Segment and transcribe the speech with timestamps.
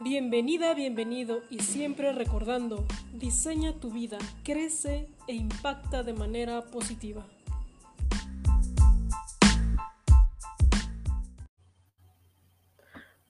[0.00, 7.26] Bienvenida, bienvenido y siempre recordando, diseña tu vida, crece e impacta de manera positiva.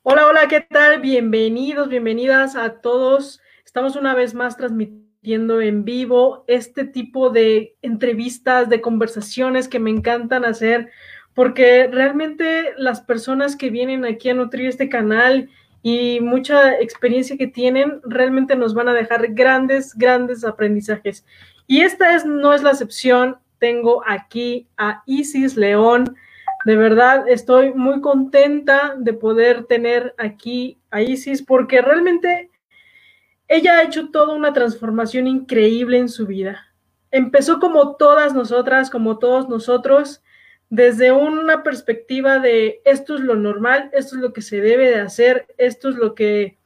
[0.03, 1.01] Hola, hola, ¿qué tal?
[1.01, 3.41] Bienvenidos, bienvenidas a todos.
[3.65, 9.89] Estamos una vez más transmitiendo en vivo este tipo de entrevistas, de conversaciones que me
[9.89, 10.91] encantan hacer,
[11.33, 15.49] porque realmente las personas que vienen aquí a nutrir este canal
[15.83, 21.25] y mucha experiencia que tienen, realmente nos van a dejar grandes, grandes aprendizajes.
[21.67, 23.37] Y esta es, no es la excepción.
[23.59, 26.17] Tengo aquí a Isis León.
[26.65, 32.51] De verdad, estoy muy contenta de poder tener aquí a Isis porque realmente
[33.47, 36.67] ella ha hecho toda una transformación increíble en su vida.
[37.11, 40.23] Empezó como todas nosotras, como todos nosotros,
[40.71, 45.01] desde una perspectiva de esto es lo normal, esto es lo que se debe de
[45.01, 46.59] hacer, esto es lo que,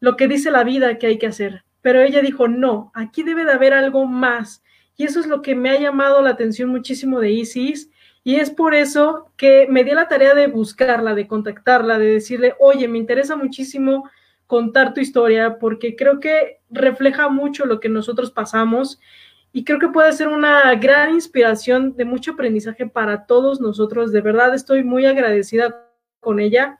[0.00, 1.64] lo que dice la vida que hay que hacer.
[1.80, 4.62] Pero ella dijo, no, aquí debe de haber algo más.
[4.96, 7.90] Y eso es lo que me ha llamado la atención muchísimo de Isis.
[8.24, 12.54] Y es por eso que me di la tarea de buscarla, de contactarla, de decirle,
[12.58, 14.10] oye, me interesa muchísimo
[14.46, 19.00] contar tu historia porque creo que refleja mucho lo que nosotros pasamos
[19.56, 24.12] y creo que puede ser una gran inspiración de mucho aprendizaje para todos nosotros.
[24.12, 25.88] De verdad estoy muy agradecida
[26.20, 26.78] con ella,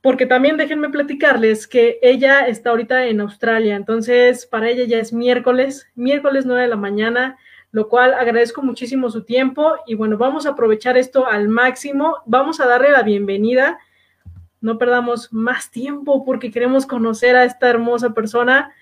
[0.00, 5.12] porque también déjenme platicarles que ella está ahorita en Australia, entonces para ella ya es
[5.12, 7.38] miércoles, miércoles 9 de la mañana,
[7.70, 12.58] lo cual agradezco muchísimo su tiempo y bueno, vamos a aprovechar esto al máximo, vamos
[12.58, 13.78] a darle la bienvenida.
[14.60, 18.72] No perdamos más tiempo porque queremos conocer a esta hermosa persona.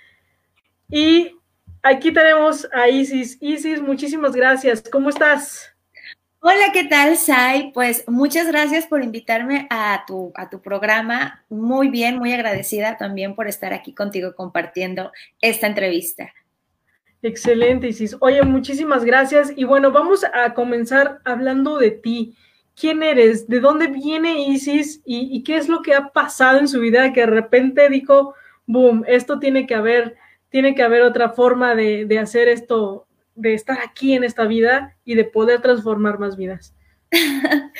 [0.89, 1.39] Y
[1.83, 3.39] Aquí tenemos a Isis.
[3.41, 4.84] Isis, muchísimas gracias.
[4.92, 5.75] ¿Cómo estás?
[6.41, 7.73] Hola, ¿qué tal, Sai?
[7.73, 11.42] Pues muchas gracias por invitarme a tu, a tu programa.
[11.48, 16.34] Muy bien, muy agradecida también por estar aquí contigo compartiendo esta entrevista.
[17.23, 18.14] Excelente, Isis.
[18.20, 19.51] Oye, muchísimas gracias.
[19.57, 22.36] Y bueno, vamos a comenzar hablando de ti.
[22.79, 23.48] ¿Quién eres?
[23.48, 25.01] ¿De dónde viene Isis?
[25.07, 28.35] ¿Y, y qué es lo que ha pasado en su vida que de repente dijo,
[28.67, 30.17] boom, esto tiene que haber
[30.50, 35.14] tiene que haber otra forma de, hacer esto, de estar aquí en esta vida y
[35.14, 36.74] de poder transformar más vidas.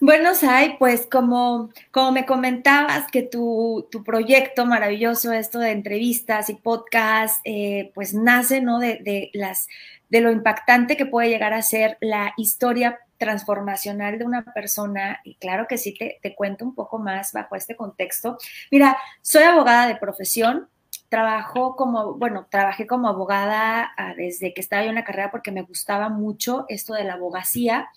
[0.00, 6.54] Bueno, Sai, pues como, como me comentabas que tu, proyecto maravilloso, esto de entrevistas y
[6.56, 8.80] podcast, eh, pues nace, ¿no?
[8.80, 9.66] De, las,
[10.10, 15.20] de lo impactante que puede llegar a ser la historia transformacional de una persona.
[15.24, 18.36] Y claro que sí, te, te cuento un poco más bajo este contexto.
[18.70, 20.68] Mira, soy abogada de profesión,
[21.14, 25.52] trabajo como, bueno, trabajé como abogada ah, desde que estaba yo en la carrera porque
[25.52, 27.88] me gustaba mucho esto de la abogacía.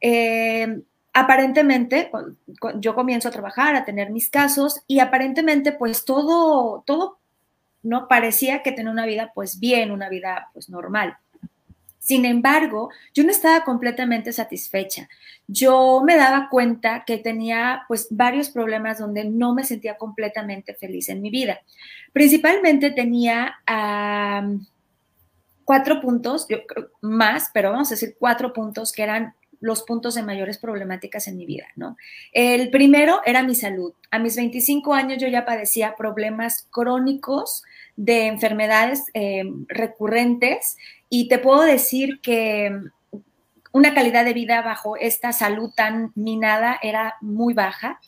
[0.00, 0.80] Eh,
[1.12, 2.10] aparentemente,
[2.76, 7.18] yo comienzo a trabajar, a tener mis casos y aparentemente pues todo, todo,
[7.82, 8.08] ¿no?
[8.08, 11.18] Parecía que tenía una vida pues bien, una vida pues normal.
[12.04, 15.08] Sin embargo, yo no estaba completamente satisfecha.
[15.46, 21.08] Yo me daba cuenta que tenía pues varios problemas donde no me sentía completamente feliz
[21.08, 21.62] en mi vida.
[22.12, 23.54] Principalmente tenía
[25.64, 26.58] cuatro puntos, yo,
[27.00, 31.38] más, pero vamos a decir cuatro puntos que eran los puntos de mayores problemáticas en
[31.38, 31.96] mi vida, ¿no?
[32.32, 33.94] El primero era mi salud.
[34.10, 37.64] A mis 25 años yo ya padecía problemas crónicos
[37.96, 40.76] de enfermedades eh, recurrentes
[41.16, 42.76] y te puedo decir que
[43.70, 48.00] una calidad de vida bajo esta salud tan minada era muy baja.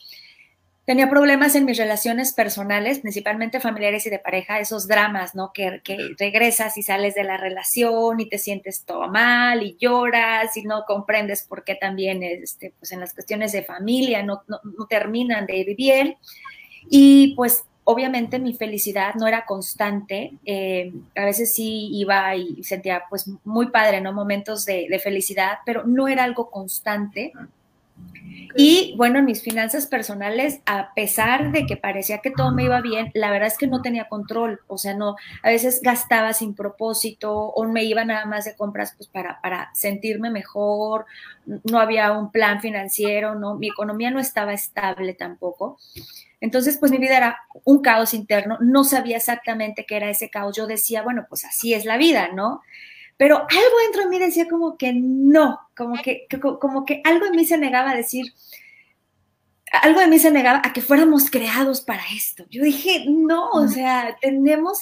[0.87, 5.53] Tenía problemas en mis relaciones personales, principalmente familiares y de pareja, esos dramas, ¿no?
[5.53, 5.83] Que,
[6.19, 10.83] regresas y sales de la relación y te sientes todo mal y lloras y no
[10.85, 15.47] comprendes por qué también este, pues en las cuestiones de familia no, no, no terminan
[15.47, 16.17] de ir bien.
[16.91, 23.05] Y pues obviamente mi felicidad no era constante, eh, a veces sí iba y sentía
[23.09, 24.13] pues muy padre, ¿no?
[24.13, 27.33] Momentos de, felicidad, pero no era algo constante.
[28.55, 32.81] Y bueno, en mis finanzas personales, a pesar de que parecía que todo me iba
[32.81, 36.55] bien, la verdad es que no tenía control, o sea, no, a veces gastaba sin
[36.55, 41.07] propósito o me iba nada más de compras pues para, para sentirme mejor,
[41.65, 45.79] no había un plan financiero, no, mi economía no estaba estable tampoco.
[46.41, 50.57] Entonces, pues mi vida era un caos interno, no sabía exactamente qué era ese caos.
[50.57, 52.63] Yo decía, bueno, pues así es la vida, ¿no?
[53.17, 56.27] Pero algo dentro de mí decía como que no, como que,
[56.61, 58.27] como que algo en mí se negaba a decir,
[59.73, 62.45] algo de mí se negaba a que fuéramos creados para esto.
[62.51, 64.81] Yo dije, no, o sea, tenemos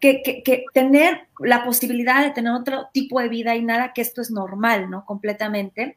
[0.00, 4.30] que, tener la posibilidad de tener otro tipo de vida y nada que esto es
[4.30, 5.04] normal, ¿no?
[5.04, 5.96] Completamente.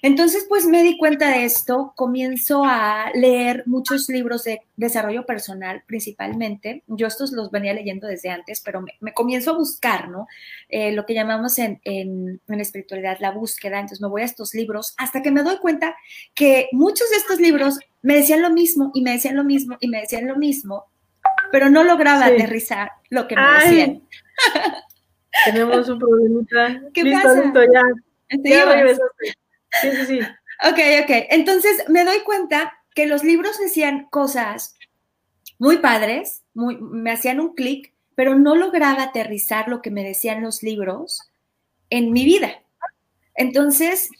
[0.00, 5.82] Entonces, pues me di cuenta de esto, comienzo a leer muchos libros de desarrollo personal
[5.86, 6.84] principalmente.
[6.86, 10.28] Yo estos los venía leyendo desde antes, pero me, comienzo a buscar, ¿no?
[10.68, 13.80] Eh, lo que llamamos en, en, en, espiritualidad la búsqueda.
[13.80, 15.96] Entonces me voy a estos libros hasta que me doy cuenta
[16.34, 19.88] que muchos de estos libros me decían lo mismo y me decían lo mismo y
[19.88, 20.86] me decían lo mismo,
[21.52, 24.02] pero no lograba aterrizar lo que me decían.
[25.44, 26.80] Tenemos un problemita.
[26.92, 27.52] ¿Qué pasa?
[27.72, 27.82] ya.
[28.44, 28.96] ya
[29.80, 30.20] Sí, sí, sí.
[30.20, 31.26] Ok, ok.
[31.30, 34.76] Entonces me doy cuenta que los libros decían cosas
[35.58, 40.42] muy padres, muy, me hacían un clic, pero no lograba aterrizar lo que me decían
[40.42, 41.30] los libros
[41.90, 42.62] en mi vida.
[43.34, 44.10] Entonces,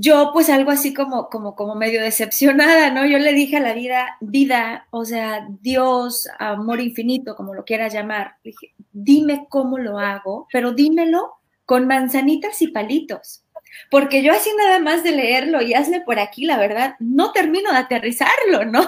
[0.00, 3.04] yo pues algo así como, como, como medio decepcionada, ¿no?
[3.06, 7.92] Yo le dije a la vida, vida, o sea, Dios, amor infinito, como lo quieras
[7.92, 11.34] llamar, dije, dime cómo lo hago, pero dímelo
[11.66, 13.44] con manzanitas y palitos.
[13.90, 17.70] Porque yo así nada más de leerlo y hazle por aquí, la verdad, no termino
[17.70, 18.82] de aterrizarlo, ¿no?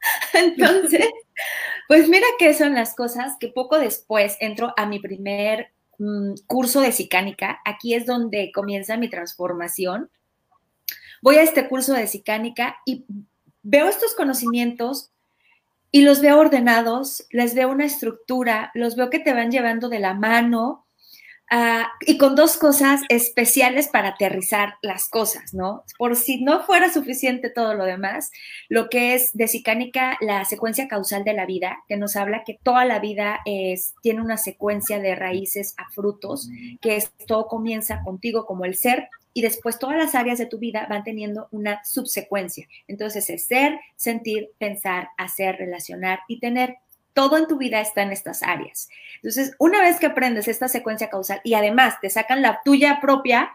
[0.32, 1.08] Entonces,
[1.88, 6.80] pues mira qué son las cosas que poco después entro a mi primer mm, curso
[6.80, 7.60] de psicánica.
[7.64, 10.10] Aquí es donde comienza mi transformación.
[11.24, 13.06] Voy a este curso de psicánica y
[13.62, 15.10] veo estos conocimientos
[15.90, 20.00] y los veo ordenados, les veo una estructura, los veo que te van llevando de
[20.00, 20.84] la mano,
[21.50, 25.84] Ah, y con dos cosas especiales para aterrizar las cosas, ¿no?
[25.98, 28.30] Por si no fuera suficiente todo lo demás,
[28.70, 32.58] lo que es de Sicánica, la secuencia causal de la vida, que nos habla que
[32.62, 36.48] toda la vida es, tiene una secuencia de raíces a frutos,
[36.80, 40.58] que es, todo comienza contigo como el ser y después todas las áreas de tu
[40.58, 42.66] vida van teniendo una subsecuencia.
[42.88, 46.76] Entonces es ser, sentir, pensar, hacer, relacionar y tener
[47.12, 48.88] todo en tu vida está en estas áreas.
[49.16, 53.52] Entonces, una vez que aprendes esta secuencia causal y además te sacan la tuya propia,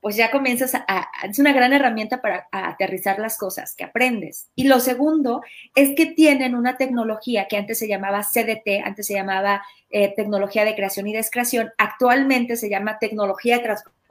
[0.00, 4.48] pues ya comienzas a, es una gran herramienta para aterrizar las cosas que aprendes.
[4.56, 5.42] Y lo segundo
[5.76, 10.64] es que tienen una tecnología que antes se llamaba CDT, antes se llamaba eh, tecnología
[10.64, 14.01] de creación y descreación, actualmente se llama tecnología de transformación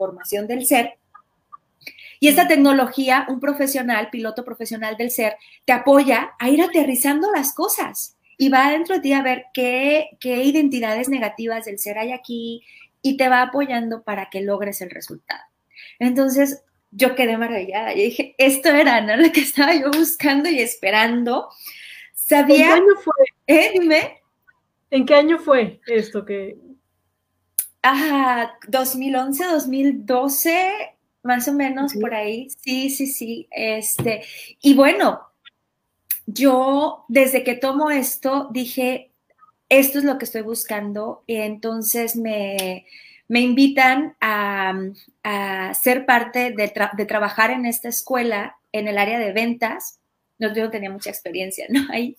[0.48, 0.94] del ser.
[2.20, 7.52] Y esta tecnología, un profesional, piloto profesional del ser, te apoya a ir aterrizando las
[7.52, 12.12] cosas y va dentro de ti a ver qué, qué identidades negativas del ser hay
[12.12, 12.62] aquí
[13.02, 15.42] y te va apoyando para que logres el resultado.
[15.98, 16.62] Entonces,
[16.92, 17.92] yo quedé maravillada.
[17.92, 19.16] Yo dije, esto era ¿no?
[19.16, 21.48] lo que estaba yo buscando y esperando.
[22.14, 22.56] Sabía.
[22.56, 23.14] ¿En qué año fue?
[23.46, 23.70] ¿Eh?
[23.74, 24.20] Dime.
[24.90, 26.56] ¿En qué año fue esto que.?
[27.82, 32.48] Ah, 2011, 2012, más o menos por ahí.
[32.62, 33.48] Sí, sí, sí.
[33.50, 34.22] Este,
[34.60, 35.20] y bueno,
[36.26, 39.10] yo desde que tomo esto dije,
[39.68, 42.86] esto es lo que estoy buscando y entonces me,
[43.28, 44.74] invitan a,
[45.74, 49.98] ser parte de, de, trabajar en esta escuela en el área de ventas.
[50.42, 51.86] No, yo no tenía mucha experiencia, ¿no?
[51.92, 52.18] Ahí.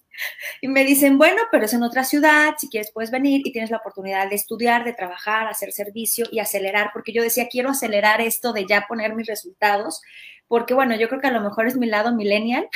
[0.62, 3.70] Y me dicen, bueno, pero es en otra ciudad, si quieres puedes venir y tienes
[3.70, 8.22] la oportunidad de estudiar, de trabajar, hacer servicio y acelerar, porque yo decía, quiero acelerar
[8.22, 10.02] esto de ya poner mis resultados,
[10.48, 12.70] porque bueno, yo creo que a lo mejor es mi lado millennial,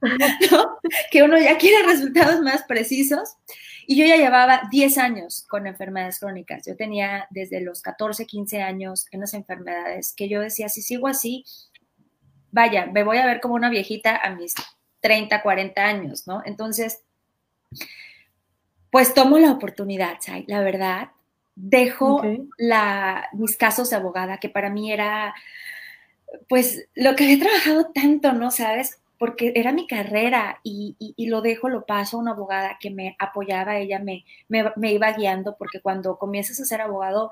[1.10, 3.36] que uno ya quiere resultados más precisos.
[3.86, 6.64] Y yo ya llevaba 10 años con enfermedades crónicas.
[6.66, 11.06] Yo tenía desde los 14, 15 años en las enfermedades que yo decía, si sigo
[11.06, 11.44] así,
[12.54, 14.54] vaya, me voy a ver como una viejita a mis
[15.00, 16.40] 30, 40 años, ¿no?
[16.44, 17.02] Entonces,
[18.90, 21.08] pues tomo la oportunidad, la verdad.
[21.56, 22.22] Dejo
[22.56, 25.34] la, mis casos de abogada, que para mí era
[26.48, 28.52] pues lo que he trabajado tanto, ¿no?
[28.52, 29.00] ¿Sabes?
[29.18, 30.96] Porque era mi carrera y,
[31.26, 35.56] lo dejo, lo paso a una abogada que me apoyaba, ella me, me, iba guiando,
[35.56, 37.30] porque cuando comienzas a ser abogado,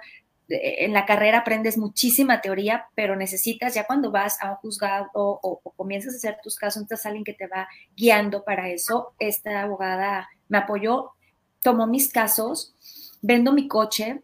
[0.48, 5.60] en la carrera aprendes muchísima teoría, pero necesitas ya cuando vas a un juzgado o,
[5.76, 9.14] comienzas a hacer tus casos, necesitas alguien que te va guiando para eso.
[9.18, 11.12] Esta abogada me apoyó,
[11.60, 12.74] tomó mis casos,
[13.22, 14.22] vendo mi coche,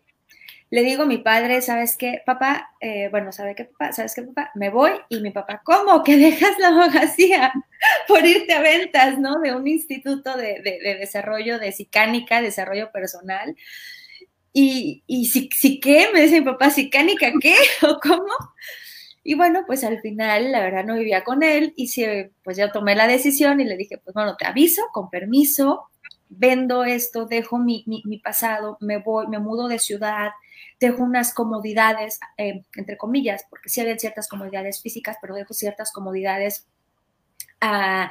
[0.70, 2.72] le digo a mi padre, ¿sabes qué, papá?
[2.80, 3.92] Eh, bueno, ¿sabe qué, papá?
[3.92, 4.50] ¿Sabes qué, papá?
[4.54, 6.02] Me voy y mi papá, ¿cómo?
[6.04, 7.52] Que dejas la abogacía
[8.08, 9.40] por irte a ventas, ¿no?
[9.40, 10.60] De un instituto de,
[11.00, 13.56] desarrollo de psicánica, desarrollo personal.
[14.60, 17.54] Y, y si, qué, me dice mi papá, ¿psicánica qué?
[17.86, 18.34] ¿O cómo?
[19.22, 21.88] Y bueno, pues al final, la verdad, no vivía con él y
[22.42, 25.84] pues ya tomé la decisión y le dije, pues bueno, te aviso, con permiso,
[26.28, 30.30] vendo esto, dejo mi, mi pasado, me voy, me mudo de ciudad,
[30.80, 35.92] dejo unas comodidades, eh, entre comillas, porque sí había ciertas comodidades físicas, pero dejo ciertas
[35.92, 36.66] comodidades
[37.60, 38.10] ah,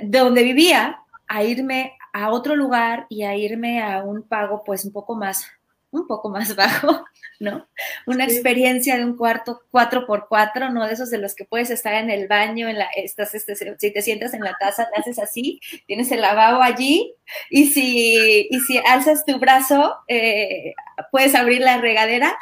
[0.00, 4.84] de donde vivía a irme a otro lugar y a irme a un pago pues
[4.84, 5.48] un poco más
[5.94, 7.04] un poco más bajo,
[7.40, 7.68] ¿no?
[8.06, 12.10] Una experiencia de un cuarto 4x4, no de esos de los que puedes estar en
[12.10, 15.60] el baño, en la, estás, este, si te sientas en la taza, te haces así,
[15.86, 17.14] tienes el lavabo allí,
[17.50, 20.74] y si, y si alzas tu brazo, eh,
[21.10, 22.36] puedes abrir la regadera,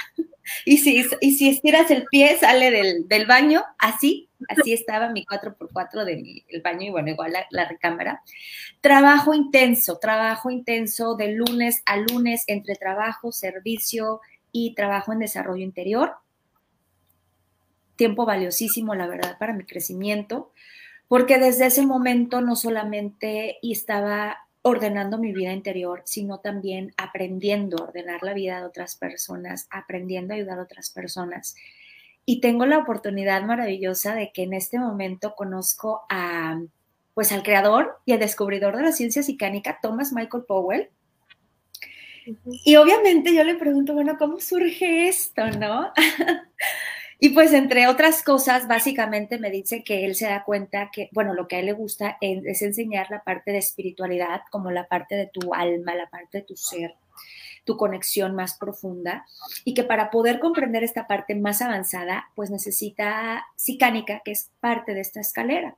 [0.64, 5.24] y si, y si estiras el pie, sale del, del baño, así, así estaba mi
[5.24, 8.22] 4x4 del baño y bueno, igual la, recámara.
[8.80, 14.20] Trabajo intenso, trabajo intenso de lunes a lunes entre trabajo, servicio
[14.50, 16.16] y trabajo en desarrollo interior.
[17.96, 20.52] Tiempo valiosísimo, la verdad, para mi crecimiento,
[21.08, 27.88] porque desde ese momento no solamente estaba ordenando mi vida interior, sino también aprendiendo a
[27.88, 31.56] ordenar la vida de otras personas, aprendiendo a ayudar a otras personas.
[32.24, 36.60] Y tengo la oportunidad maravillosa de que en este momento conozco a,
[37.14, 40.90] pues al creador y al descubridor de la ciencia psicánica, Thomas Michael Powell.
[42.64, 45.92] Y obviamente yo le pregunto, bueno, ¿cómo surge esto, no?
[47.24, 51.34] y pues entre otras cosas, básicamente me dice que él se da cuenta que, bueno,
[51.34, 55.14] lo que a él le gusta es, enseñar la parte de espiritualidad, como la parte
[55.14, 56.96] de tu alma, la parte de tu ser
[57.64, 59.24] tu conexión más profunda
[59.64, 64.92] y que para poder comprender esta parte más avanzada, pues necesita psicánica, que es parte
[64.92, 65.76] de esta escalera.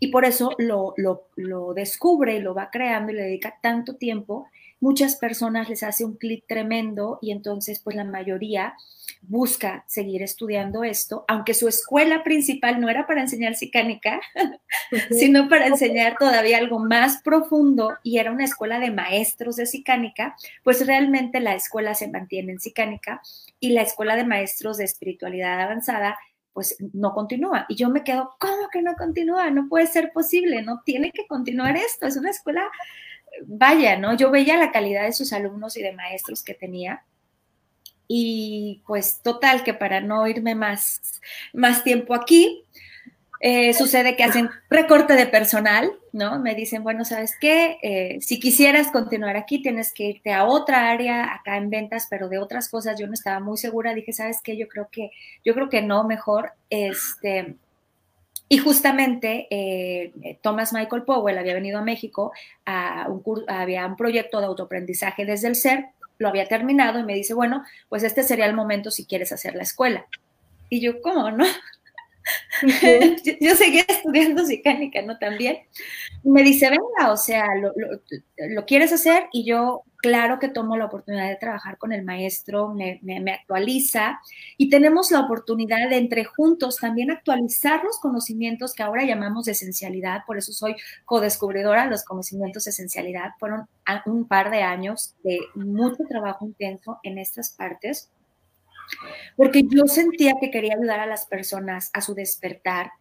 [0.00, 3.94] Y por eso lo, lo, lo descubre y lo va creando y le dedica tanto
[3.94, 4.48] tiempo.
[4.80, 8.74] Muchas personas les hace un clic tremendo y entonces pues la mayoría
[9.22, 14.20] busca seguir estudiando esto, aunque su escuela principal no era para enseñar psicánica,
[15.10, 20.36] sino para enseñar todavía algo más profundo y era una escuela de maestros de psicánica,
[20.64, 23.20] pues realmente la escuela se mantiene en psicánica
[23.58, 26.16] y la escuela de maestros de espiritualidad avanzada
[26.52, 27.64] pues no continúa.
[27.68, 29.50] Y yo me quedo, ¿cómo que no continúa?
[29.50, 32.06] No puede ser posible, no tiene que continuar esto.
[32.06, 32.68] Es una escuela,
[33.46, 34.14] vaya, ¿no?
[34.16, 37.04] Yo veía la calidad de sus alumnos y de maestros que tenía
[38.12, 41.20] y pues total, que para no irme más,
[41.52, 42.64] más tiempo aquí,
[43.38, 46.40] eh, sucede que hacen recorte de personal, ¿no?
[46.40, 47.78] Me dicen, bueno, ¿sabes qué?
[47.82, 52.28] Eh, si quisieras continuar aquí, tienes que irte a otra área, acá en ventas, pero
[52.28, 53.94] de otras cosas yo no estaba muy segura.
[53.94, 54.56] Dije, ¿sabes qué?
[54.56, 55.12] Yo creo que,
[55.44, 57.54] yo creo que no, mejor, este...
[58.52, 62.32] Y justamente eh, Thomas Michael Powell había venido a México
[62.66, 65.90] a un había un proyecto de autoaprendizaje desde el ser
[66.20, 69.54] lo había terminado y me dice, bueno, pues este sería el momento si quieres hacer
[69.54, 70.06] la escuela.
[70.68, 71.44] Y yo, ¿cómo no?
[73.40, 75.18] yo, seguía estudiando psicánica, ¿no?
[75.18, 75.60] También.
[76.22, 77.72] me dice, venga, o sea, lo,
[78.36, 79.28] lo, quieres hacer?
[79.32, 84.20] Y yo, claro que tomo la oportunidad de trabajar con el maestro, me, me, actualiza
[84.56, 89.52] y tenemos la oportunidad de entre juntos también actualizar los conocimientos que ahora llamamos de
[89.52, 93.30] esencialidad, por eso soy co-descubridora de los conocimientos de esencialidad.
[93.38, 93.68] Fueron
[94.06, 98.10] un par de años de mucho trabajo intenso en estas partes
[99.36, 102.92] porque yo sentía que quería ayudar a las personas a su despertar,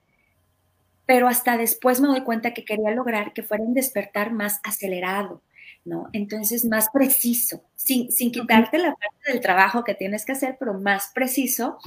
[1.05, 5.41] pero hasta después me doy cuenta que quería lograr que fuera un despertar más acelerado,
[5.89, 6.07] ¿no?
[6.13, 10.75] Entonces, más preciso, sin, sin quitarte la parte del trabajo que tienes que hacer, pero
[10.75, 11.77] más preciso.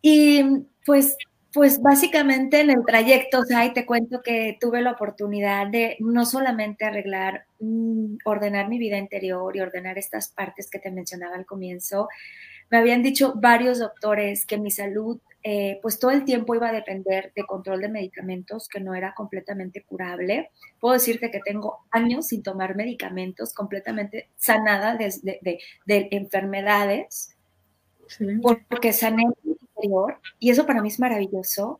[0.00, 0.42] Y
[0.86, 1.16] pues
[1.54, 5.96] pues básicamente en el trayecto, o sea, y te cuento que tuve la oportunidad de
[6.00, 11.36] no solamente arreglar, mm, ordenar mi vida interior y ordenar estas partes que te mencionaba
[11.36, 12.08] al comienzo,
[12.70, 16.72] me habían dicho varios doctores que mi salud, eh, pues todo el tiempo iba a
[16.72, 20.50] depender de control de medicamentos, que no era completamente curable.
[20.80, 25.12] Puedo decirte que tengo años sin tomar medicamentos, completamente sanada de,
[25.84, 27.36] de, enfermedades,
[28.40, 31.78] porque sané mi interior, y eso para mí es maravilloso.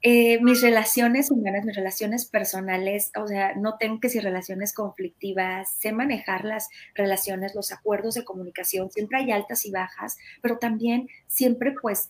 [0.00, 5.70] Eh, mis relaciones humanas, mis relaciones personales, o sea, no tengo que ser relaciones conflictivas,
[5.78, 11.08] sé manejar las relaciones, los acuerdos de comunicación, siempre hay altas y bajas, pero también
[11.28, 12.08] siempre pues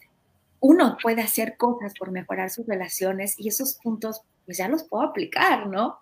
[0.62, 5.04] uno puede hacer cosas por mejorar sus relaciones y esos puntos pues ya los puedo
[5.04, 6.00] aplicar, ¿no?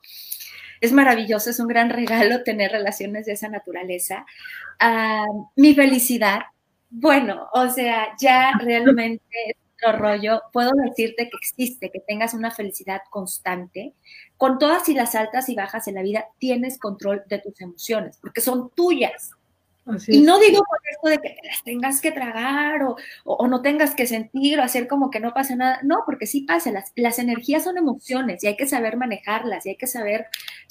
[0.81, 4.27] Es maravilloso, es un gran regalo tener relaciones de esa naturaleza.
[4.79, 5.25] Ah,
[5.57, 6.43] mi felicidad,
[6.91, 9.25] bueno, o sea, ya realmente
[9.93, 13.95] rollo, puedo decirte que existe, que tengas una felicidad constante.
[14.37, 18.19] Con todas y las altas y bajas en la vida, tienes control de tus emociones,
[18.21, 19.31] porque son tuyas.
[20.09, 23.95] Y no digo por esto de que las tengas que tragar o, o, no tengas
[23.95, 25.81] que sentir o hacer como que no pasa nada.
[25.83, 26.71] No, porque sí pasa.
[26.71, 30.27] Las, las energías son emociones y hay que saber manejarlas y hay que saber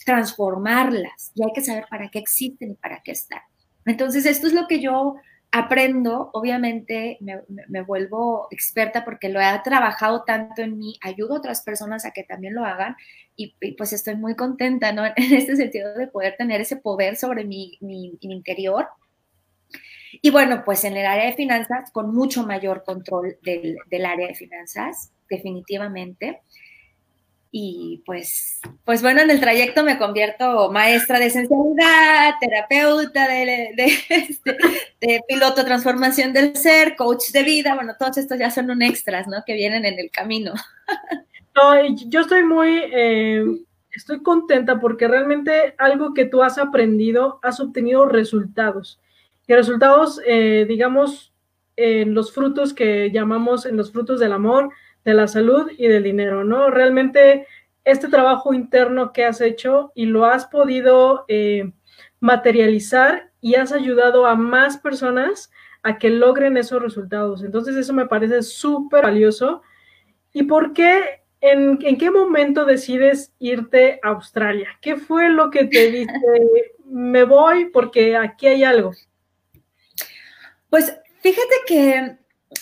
[0.05, 3.41] transformarlas y hay que saber para qué existen y para qué están.
[3.85, 5.15] Entonces, esto es lo que yo
[5.51, 11.63] aprendo, obviamente me, vuelvo experta porque lo he trabajado tanto en mí, ayudo a otras
[11.63, 12.95] personas a que también lo hagan
[13.35, 15.05] y, pues estoy muy contenta, ¿no?
[15.15, 18.87] En este sentido de poder tener ese poder sobre mi, mi, interior.
[20.11, 24.27] Y bueno, pues en el área de finanzas, con mucho mayor control del, del área
[24.27, 26.41] de finanzas, definitivamente.
[27.51, 33.73] Y pues, pues bueno, en el trayecto me convierto maestra de esencialidad, terapeuta de,
[34.09, 34.57] este,
[35.01, 37.73] de, piloto transformación del ser, coach de vida.
[37.73, 39.37] Bueno, todos estos ya son un extras, ¿no?
[39.45, 40.53] Que vienen en el camino.
[41.55, 41.73] No,
[42.07, 43.43] yo estoy muy, eh,
[43.91, 48.99] estoy contenta porque realmente algo que tú has aprendido, has obtenido resultados.
[49.49, 51.33] Y resultados, eh, digamos,
[51.75, 54.69] en los frutos que llamamos, en los frutos del amor,
[55.03, 56.69] de la salud y del dinero, ¿no?
[56.69, 57.47] Realmente
[57.83, 61.71] este trabajo interno que has hecho y lo has podido eh,
[62.19, 65.49] materializar y has ayudado a más personas
[65.81, 67.43] a que logren esos resultados.
[67.43, 69.63] Entonces eso me parece súper valioso.
[70.31, 71.23] ¿Y por qué?
[71.41, 74.69] En, en, qué momento decides irte a Australia?
[74.79, 76.13] ¿Qué fue lo que te dice,
[76.85, 78.91] me voy porque aquí hay algo?
[80.69, 82.17] Pues fíjate que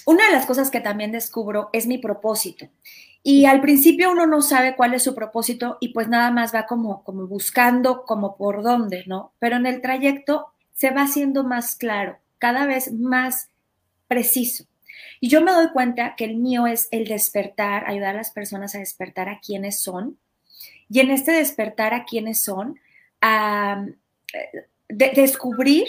[0.06, 2.68] una de las cosas que también descubro es mi propósito.
[3.24, 6.66] Y al principio uno no sabe cuál es su propósito y pues nada más va
[6.66, 9.34] como, como buscando como por dónde, ¿no?
[9.40, 13.50] Pero en el trayecto se va haciendo más claro, cada vez más
[14.08, 14.66] preciso.
[15.20, 18.76] Y yo me doy cuenta que el mío es el despertar, ayudar a las personas
[18.76, 20.18] a despertar a quienes son.
[20.90, 22.80] Y en este despertar a quienes son,
[23.22, 23.86] a
[24.88, 25.88] descubrir,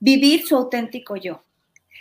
[0.00, 1.42] vivir su auténtico yo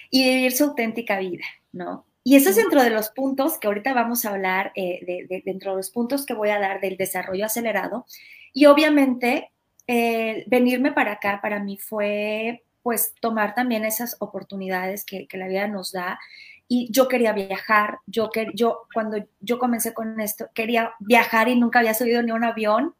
[0.10, 2.06] y vivir su auténtica vida, ¿no?
[2.24, 5.00] Y eso es dentro de los puntos que ahorita vamos a hablar, eh,
[5.30, 8.06] de, dentro de los puntos que voy a dar del desarrollo acelerado.
[8.52, 9.50] Y obviamente,
[9.88, 15.48] eh, venirme para acá para mí fue pues tomar también esas oportunidades que, que la
[15.48, 16.20] vida nos da.
[16.68, 21.58] Y yo quería viajar, yo, que, yo cuando yo comencé con esto, quería viajar y
[21.58, 22.94] nunca había subido ni un avión,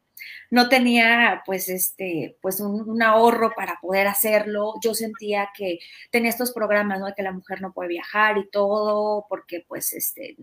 [0.50, 4.74] no tenía pues este pues un, ahorro para poder hacerlo.
[4.82, 5.78] Yo sentía que
[6.10, 7.14] tenía estos programas, ¿no?
[7.14, 10.36] Que la mujer no puede viajar y todo, porque pues este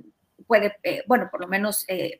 [0.48, 2.20] puede, eh, bueno, por lo menos eh,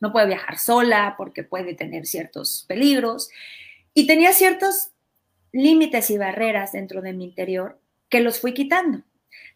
[0.00, 3.30] no puede viajar sola porque puede tener ciertos peligros.
[3.94, 4.90] Y tenía ciertos
[5.52, 9.02] límites y barreras dentro de mi interior que los fui quitando.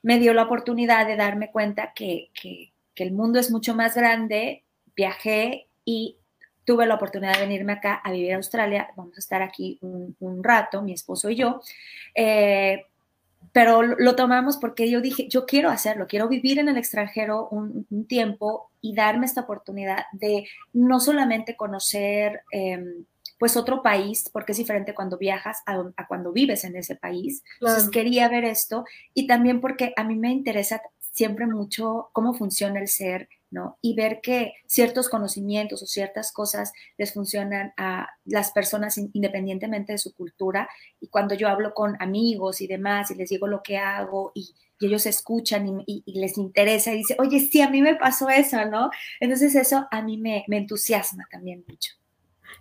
[0.02, 4.64] Me dio la oportunidad de darme cuenta que, que el mundo es mucho más grande,
[4.96, 6.18] viajé y
[6.66, 10.44] tuve la oportunidad de venirme acá a vivir a Australia, vamos a estar aquí un,
[10.44, 11.62] rato, mi esposo y yo,
[12.14, 12.85] eh,
[13.52, 17.87] pero lo tomamos porque yo dije, yo quiero hacerlo, quiero vivir en el extranjero un,
[18.07, 22.42] tiempo y darme esta oportunidad de no solamente conocer...
[22.50, 23.07] Em,
[23.38, 27.42] pues otro país, porque es diferente cuando viajas a, cuando vives en ese país.
[27.61, 30.81] Entonces quería ver esto y también porque a mí me interesa
[31.16, 33.79] siempre mucho cómo funciona el ser, ¿no?
[33.81, 39.98] Y ver que ciertos conocimientos o ciertas cosas les funcionan a las personas independientemente de
[39.98, 40.68] su cultura.
[41.00, 44.55] Y cuando yo hablo con amigos y demás y les digo lo que hago y,
[44.79, 48.90] ellos escuchan y, les interesa y dicen, oye, sí, a mí me pasó eso, ¿no?
[49.20, 51.92] Entonces eso a mí me, entusiasma también mucho.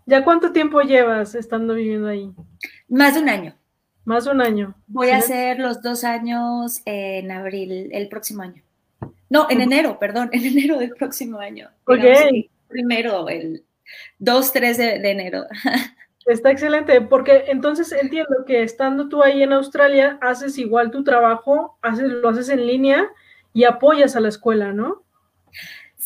[0.06, 2.32] ¿Ya cuánto tiempo llevas estando viviendo ahí?
[2.88, 3.58] Más de un año.
[4.06, 4.76] Más de un año.
[4.88, 8.62] Voy a hacer los dos años en abril, el próximo año.
[9.30, 11.70] No, en enero, perdón, en enero del próximo año.
[11.86, 12.04] Ok.
[12.68, 13.64] primero, el
[14.20, 15.46] 2, 3 de, enero.
[16.26, 21.78] Está excelente, porque entonces entiendo que estando tú ahí en Australia, haces igual tu trabajo,
[21.82, 23.08] haces, lo haces en línea
[23.54, 25.04] y apoyas a la escuela, ¿no?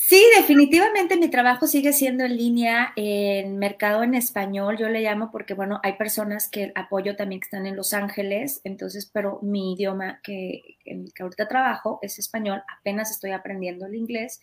[0.10, 5.30] Sí, definitivamente mi trabajo sigue siendo en línea en mercado en español, yo le llamo
[5.30, 9.74] porque, bueno, hay personas que apoyo también que están en Los Ángeles, entonces, pero mi
[9.74, 14.42] idioma que, en el que ahorita trabajo es español, apenas estoy aprendiendo el inglés.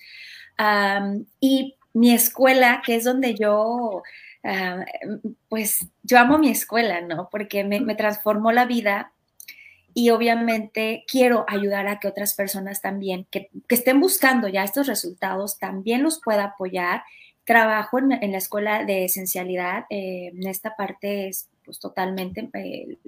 [1.40, 4.04] y mi escuela, que es donde yo,
[4.44, 4.84] ah,
[5.48, 7.28] pues yo amo mi escuela, ¿no?
[7.28, 9.12] Porque me, me transformó la vida
[9.98, 15.58] y obviamente quiero ayudar a que otras personas también que, estén buscando ya estos resultados
[15.58, 17.02] también los pueda apoyar.
[17.44, 22.98] Trabajo en, la escuela de esencialidad, eh, en esta parte es pues totalmente eh,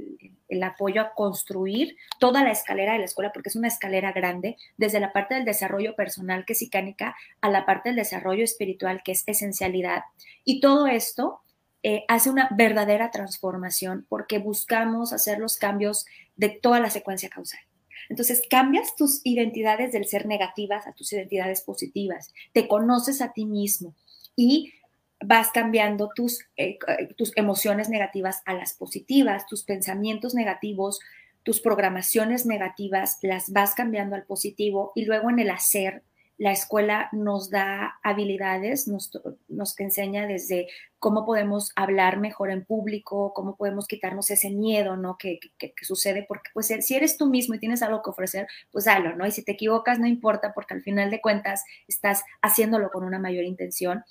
[0.49, 4.57] el, apoyo a construir toda la escalera de la escuela, porque es una escalera grande,
[4.79, 9.03] desde la parte del desarrollo personal, que es icánica, a la parte del desarrollo espiritual,
[9.05, 10.05] que es esencialidad.
[10.43, 11.43] Y todo esto
[11.83, 17.61] eh, hace una verdadera transformación porque buscamos hacer los cambios de toda la secuencia causal.
[18.09, 23.45] Entonces, cambias tus identidades del ser negativas a tus identidades positivas, te conoces a ti
[23.45, 23.95] mismo
[24.35, 24.73] y
[25.21, 26.79] vas cambiando tus, eh,
[27.17, 31.01] tus emociones negativas a las positivas, tus pensamientos negativos,
[31.43, 36.03] tus programaciones negativas, las vas cambiando al positivo y luego en el hacer
[36.39, 39.11] la escuela nos da habilidades, nos,
[39.49, 40.69] nos enseña desde
[41.01, 45.19] cómo podemos hablar mejor en público, cómo podemos quitarnos ese miedo, ¿no?
[45.19, 48.85] Que, que, sucede, porque pues si eres tú mismo y tienes algo que ofrecer, pues
[48.85, 49.27] dalo, ¿no?
[49.27, 53.19] Y si te equivocas, no importa, porque al final de cuentas estás haciéndolo con una
[53.19, 54.05] mayor intención.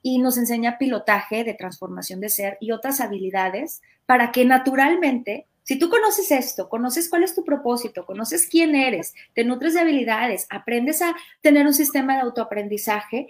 [0.00, 5.78] Y nos enseña pilotaje de transformación de ser y otras habilidades para que naturalmente si
[5.78, 10.46] tú conoces esto, conoces cuál es tu propósito, conoces quién eres, te nutres de habilidades,
[10.48, 13.28] aprendes a tener un sistema de autoaprendizaje,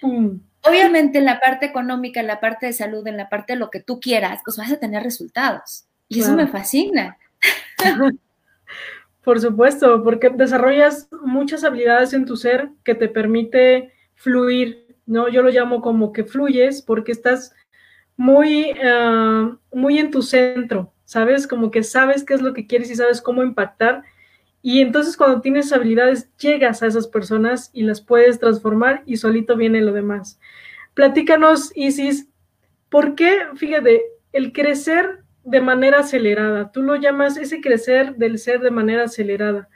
[0.00, 3.68] obviamente en la parte económica, en la parte de salud, en la parte de lo
[3.68, 5.86] que tú quieras, pues vas a tener resultados.
[6.06, 7.18] Y eso me fascina.
[9.24, 15.28] Por supuesto, porque desarrollas muchas habilidades en tu ser que te permite fluir, ¿no?
[15.28, 17.52] Yo lo llamo como que fluyes porque estás
[18.16, 21.46] muy, ah, muy en tu centro, ¿sabes?
[21.46, 24.02] Como que sabes qué es lo que quieres y sabes cómo impactar.
[24.62, 29.54] Y entonces cuando tienes habilidades, llegas a esas personas y las puedes transformar y solito
[29.54, 30.40] viene lo demás.
[30.94, 32.28] Platícanos, Isis,
[32.88, 38.60] ¿por qué, fíjate, el crecer de manera acelerada, tú lo llamas ese crecer del ser
[38.60, 39.68] de manera acelerada?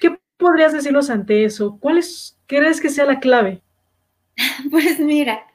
[0.00, 1.78] ¿Qué podrías decirnos ante eso?
[1.80, 3.62] ¿Cuál es, crees que sea la clave?
[4.70, 5.46] Pues mira,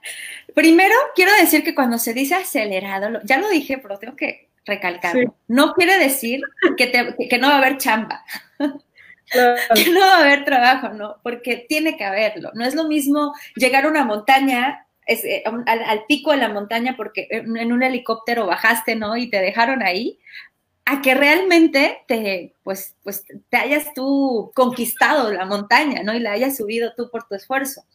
[0.55, 5.35] primero quiero decir que cuando se dice acelerado, ya lo dije, pero tengo que recalcarlo.
[5.47, 6.41] No quiere decir
[6.77, 8.23] que, no va a haber chamba,
[9.75, 11.17] que no va a haber trabajo, ¿no?
[11.23, 12.51] Porque tiene que haberlo.
[12.53, 17.27] No es lo mismo llegar a una montaña, eh, al, pico de la montaña porque
[17.29, 19.15] en un helicóptero bajaste, ¿no?
[19.17, 20.19] Y te dejaron ahí,
[20.85, 26.13] a que realmente te, pues, pues, te hayas tú conquistado la montaña, ¿no?
[26.13, 27.85] Y la hayas subido tú por tu esfuerzo.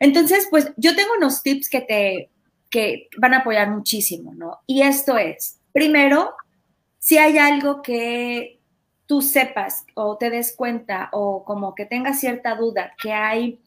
[0.00, 2.30] Entonces, pues yo tengo unos tips que te
[2.72, 4.62] que van a apoyar muchísimo, ¿no?
[4.66, 6.34] Y esto es, Primero,
[6.98, 8.60] si hay algo que
[9.06, 13.60] tú sepas o te des cuenta o como que tengas cierta duda que hay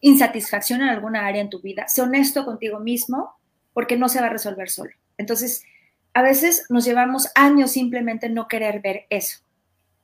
[0.00, 3.34] insatisfacción en alguna área en tu vida, sé honesto contigo mismo
[3.72, 4.92] porque no se va a resolver solo.
[5.16, 5.64] Entonces,
[6.14, 9.40] a veces nos llevamos años simplemente no querer ver eso.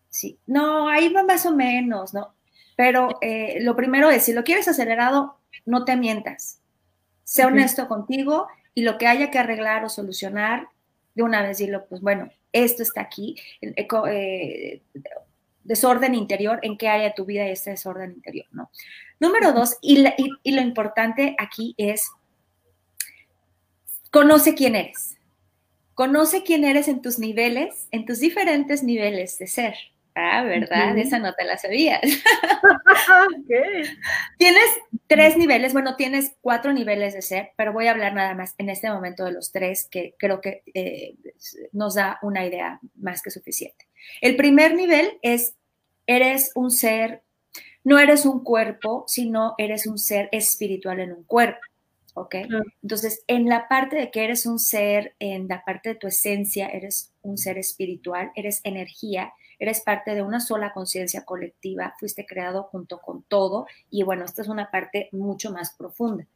[0.09, 2.35] Sí, no, ahí va más o menos, ¿no?
[2.77, 6.61] Pero eh, lo primero es, si lo quieres acelerado, no te mientas.
[7.25, 10.69] Sé honesto contigo y lo que haya que arreglar o solucionar,
[11.15, 14.83] de una vez decirlo, pues bueno, esto está aquí, eh,
[15.63, 18.71] desorden interior, en qué área de tu vida hay este desorden interior, ¿no?
[19.19, 22.11] Número dos, y, lo importante aquí es,
[24.11, 25.17] conoce quién eres.
[25.95, 29.75] Conoce quién eres en tus niveles, en tus diferentes niveles de ser.
[30.17, 30.97] Ah, ¿verdad?
[30.99, 32.01] Esa no te la sabías.
[34.39, 34.71] Tienes
[35.07, 38.71] tres niveles, bueno, tienes cuatro niveles de ser, pero voy a hablar nada más en
[38.71, 41.15] este momento de los tres, que creo que eh,
[41.73, 43.87] nos da una idea más que suficiente.
[44.21, 45.55] El primer nivel es,
[46.07, 47.23] eres un ser,
[47.83, 51.61] no eres un cuerpo, sino eres un ser espiritual en un cuerpo.
[52.15, 52.37] ¿ok?
[52.83, 56.69] Entonces, en la parte de que eres un ser, en la parte de tu esencia,
[56.69, 59.33] eres un ser espiritual, eres energía,
[59.65, 64.43] eres parte de una sola conciencia colectiva, fuiste creado junto con todo y bueno, esta
[64.43, 66.27] es una parte mucho más profunda.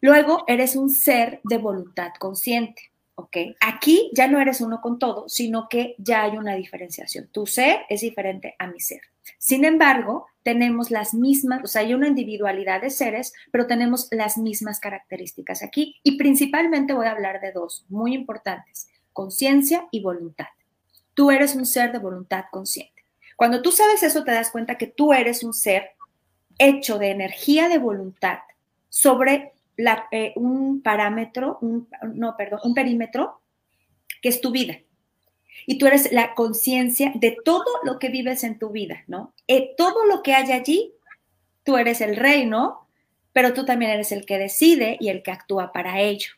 [0.00, 2.90] Luego, eres un ser de voluntad consciente.
[3.16, 3.36] ¿ok?
[3.60, 7.28] Aquí ya no eres uno con todo, sino que ya hay una diferenciación.
[7.32, 9.00] Tu ser es diferente a mi ser.
[9.38, 14.38] Sin embargo, tenemos las mismas, o sea, hay una individualidad de seres, pero tenemos las
[14.38, 15.96] mismas características aquí.
[16.04, 20.46] Y principalmente voy a hablar de dos muy importantes, conciencia y voluntad.
[21.18, 23.02] Tú eres un ser de voluntad consciente.
[23.34, 25.96] Cuando tú sabes eso, te das cuenta que tú eres un ser
[26.58, 28.38] hecho de energía de voluntad
[28.88, 29.50] sobre
[30.12, 33.40] eh, un parámetro, un, no, perdón, un perímetro
[34.22, 34.78] que es tu vida.
[35.66, 39.34] Y tú eres la conciencia de todo lo que vives en tu vida, ¿no?
[39.48, 40.94] Eh, todo lo que hay allí,
[41.64, 42.86] tú eres el rey, ¿no?
[43.32, 46.37] Pero tú también eres el que decide y el que actúa para ello.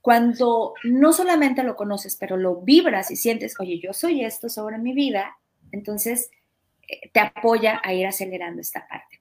[0.00, 4.78] Cuando no solamente lo conoces, pero lo vibras y sientes, oye, yo soy esto sobre
[4.78, 5.36] mi vida,
[5.72, 6.30] entonces
[6.88, 9.20] eh, te apoya a ir acelerando esta parte.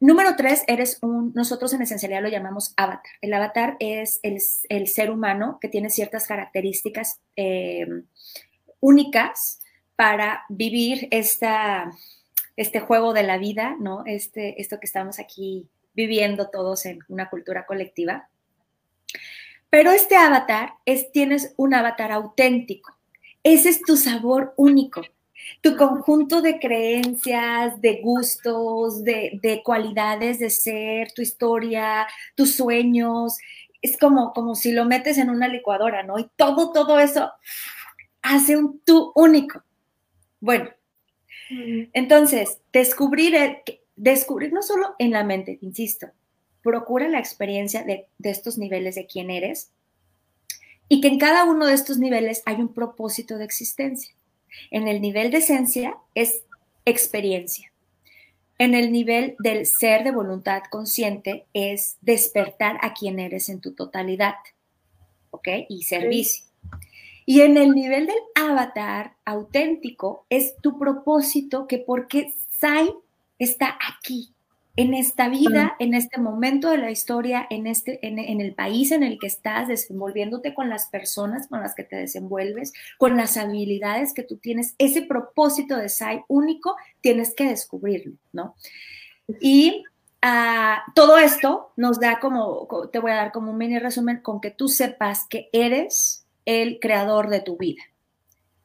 [0.00, 3.12] Número tres, eres un, nosotros en esencialidad lo llamamos avatar.
[3.20, 7.86] El avatar es el, ser humano que tiene ciertas características eh,
[8.80, 9.60] únicas
[9.94, 11.92] para vivir esta,
[12.56, 14.02] este juego de la vida, ¿no?
[14.04, 18.28] Este, esto que estamos aquí viviendo todos en una cultura colectiva.
[19.72, 22.94] Pero este avatar es, tienes un avatar auténtico.
[23.42, 25.00] Ese es tu sabor único,
[25.62, 33.38] tu conjunto de creencias, de gustos, de, cualidades de ser, tu historia, tus sueños.
[33.80, 36.18] Es como, como si lo metes en una licuadora, ¿no?
[36.18, 37.32] Y todo, todo eso
[38.20, 39.64] hace un tú único.
[40.38, 40.68] Bueno,
[41.48, 43.34] entonces, descubrir,
[43.96, 46.08] descubrir no solo en la mente, insisto,
[46.62, 49.70] procura la experiencia de, de estos niveles de quién eres
[50.88, 54.14] y que en cada uno de estos niveles hay un propósito de existencia.
[54.70, 56.44] En el nivel de esencia es
[56.84, 57.72] experiencia.
[58.58, 63.72] En el nivel del ser de voluntad consciente es despertar a quien eres en tu
[63.72, 64.34] totalidad.
[65.30, 65.48] ¿Ok?
[65.68, 66.44] Y servicio.
[67.24, 72.92] Y en el nivel del avatar auténtico es tu propósito que porque Sai
[73.38, 74.34] está aquí,
[74.74, 79.02] en esta vida, en este momento de la historia, en, este, en, el país en
[79.02, 84.14] el que estás, desenvolviéndote con las personas con las que te desenvuelves, con las habilidades
[84.14, 88.54] que tú tienes, ese propósito de SAI único, tienes que descubrirlo, ¿no?
[89.40, 89.84] Y
[90.22, 94.40] ah, todo esto nos da como, te voy a dar como un mini resumen con
[94.40, 97.82] que tú sepas que eres el creador de tu vida.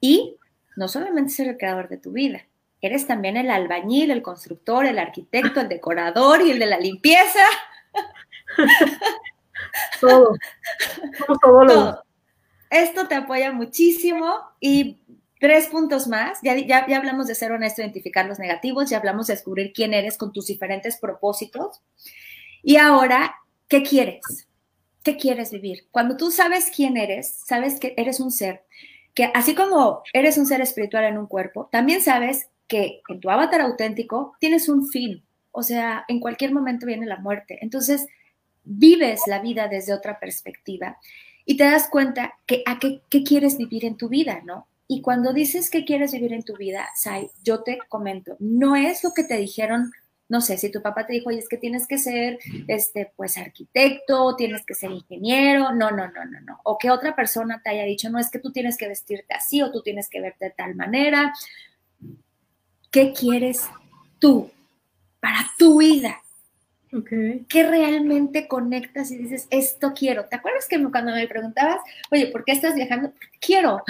[0.00, 0.36] Y
[0.76, 2.46] no solamente ser el creador de tu vida,
[2.80, 7.44] eres también el albañil, el constructor, el arquitecto, el decorador y el de la limpieza.
[10.00, 10.36] todo.
[11.40, 12.04] todo.
[12.70, 14.98] Esto te apoya muchísimo y
[15.40, 16.38] tres puntos más.
[16.42, 19.94] Ya, ya, ya, hablamos de ser honesto, identificar los negativos, ya hablamos de descubrir quién
[19.94, 21.80] eres con tus diferentes propósitos.
[22.62, 23.36] Y ahora,
[23.68, 24.48] ¿qué quieres?
[25.02, 25.88] ¿Qué quieres vivir?
[25.90, 28.64] Cuando tú sabes quién eres, sabes que eres un ser,
[29.14, 33.30] que así como eres un ser espiritual en un cuerpo, también sabes que en tu
[33.30, 37.58] avatar auténtico tienes un fin, o sea, en cualquier momento viene la muerte.
[37.62, 38.06] Entonces,
[38.62, 40.98] vives la vida desde otra perspectiva
[41.44, 44.68] y te das cuenta que a qué, quieres vivir en tu vida, ¿no?
[44.86, 49.02] Y cuando dices que quieres vivir en tu vida, Sai, yo te comento, no es
[49.02, 49.90] lo que te dijeron,
[50.28, 53.38] no sé, si tu papá te dijo, oye, es que tienes que ser, este, pues,
[53.38, 56.60] arquitecto, tienes que ser ingeniero, no, no, no, no, no.
[56.64, 59.62] O que otra persona te haya dicho, no, es que tú tienes que vestirte así
[59.62, 61.32] o tú tienes que verte de tal manera
[62.90, 63.68] ¿Qué quieres
[64.18, 64.50] tú
[65.20, 66.22] para tu vida?
[67.48, 70.24] ¿Qué realmente conectas y dices, esto quiero?
[70.24, 73.12] ¿Te acuerdas que cuando me preguntabas, oye, ¿por qué estás viajando?
[73.40, 73.82] Quiero.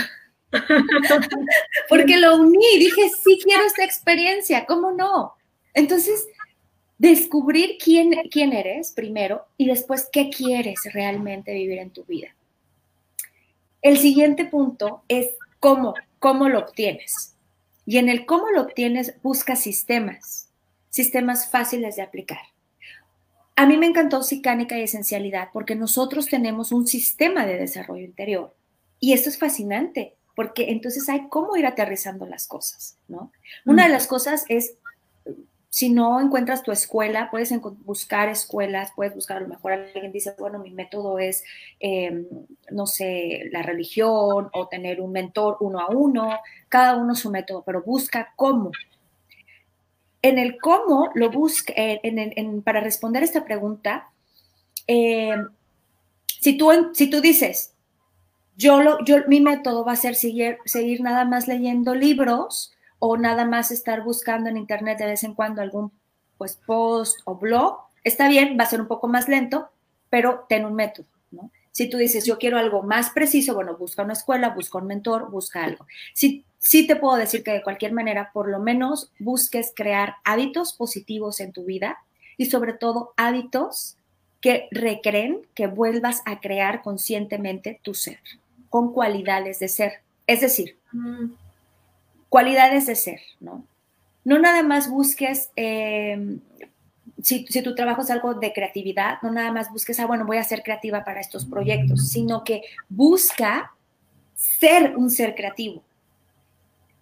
[1.88, 5.34] Porque lo uní, dije, sí quiero esta experiencia, ¿cómo no?
[5.74, 6.26] Entonces,
[6.98, 12.34] descubrir quién, quién eres primero y después qué quieres realmente vivir en tu vida.
[13.80, 17.36] El siguiente punto es cómo, cómo lo obtienes.
[17.88, 20.50] Y en el cómo lo obtienes, busca sistemas,
[20.90, 22.36] sistemas fáciles de aplicar.
[23.56, 28.54] A mí me encantó Sicánica y Esencialidad porque nosotros tenemos un sistema de desarrollo interior.
[29.00, 33.32] Y esto es fascinante, porque entonces hay cómo ir aterrizando las cosas, ¿no?
[33.64, 34.74] Una de las cosas es
[35.70, 37.52] si no encuentras tu escuela, puedes
[37.84, 41.44] buscar escuelas, puedes buscar a lo mejor alguien dice, bueno, mi método es,
[41.78, 42.26] em,
[42.70, 47.62] no sé, la religión o tener un mentor uno a uno, cada uno su método,
[47.64, 48.70] pero busca cómo.
[50.22, 51.74] En el cómo lo busca,
[52.64, 54.10] para responder esta pregunta,
[54.86, 55.48] em,
[56.40, 57.74] si, tú, si tú dices,
[58.56, 63.16] yo, lo, yo mi método va a ser seguir, seguir nada más leyendo libros, o
[63.16, 65.92] nada más estar buscando en internet de vez en cuando algún
[66.36, 69.68] pues post o blog, está bien, va a ser un poco más lento,
[70.08, 71.06] pero ten un método.
[71.72, 75.30] Si tú dices, yo quiero algo más preciso, bueno, busca una escuela, busca un mentor,
[75.30, 75.86] busca algo.
[76.12, 80.72] Sí, sí te puedo decir que de cualquier manera, por lo menos busques crear hábitos
[80.72, 81.98] positivos en tu vida
[82.36, 83.96] y sobre todo hábitos
[84.40, 88.18] que recreen que vuelvas a crear conscientemente tu ser,
[88.70, 90.00] con cualidades de ser.
[90.26, 90.78] Es decir,
[92.28, 93.64] cualidades de ser, ¿no?
[94.24, 96.40] No nada más busques, em,
[97.22, 100.44] si, tu trabajo es algo de creatividad, no nada más busques, ah, bueno, voy a
[100.44, 103.72] ser creativa para estos proyectos, sino que busca
[104.34, 105.82] ser un ser creativo,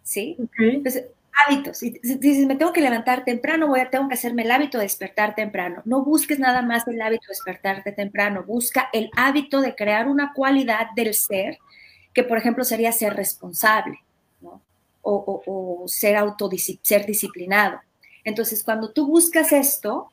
[0.02, 0.36] ¿sí?
[0.58, 1.06] Entonces,
[1.46, 1.78] hábitos.
[1.78, 4.84] Si dices, me tengo que levantar temprano, voy a, tengo que hacerme el hábito de
[4.84, 5.82] despertar temprano.
[5.84, 10.32] No busques nada más el hábito de despertarte temprano, busca el hábito de crear una
[10.32, 11.58] cualidad del ser,
[12.14, 13.98] que por ejemplo sería ser responsable,
[15.08, 16.16] o, ser,
[16.82, 17.80] ser disciplinado.
[18.24, 20.10] Entonces, cuando tú buscas esto,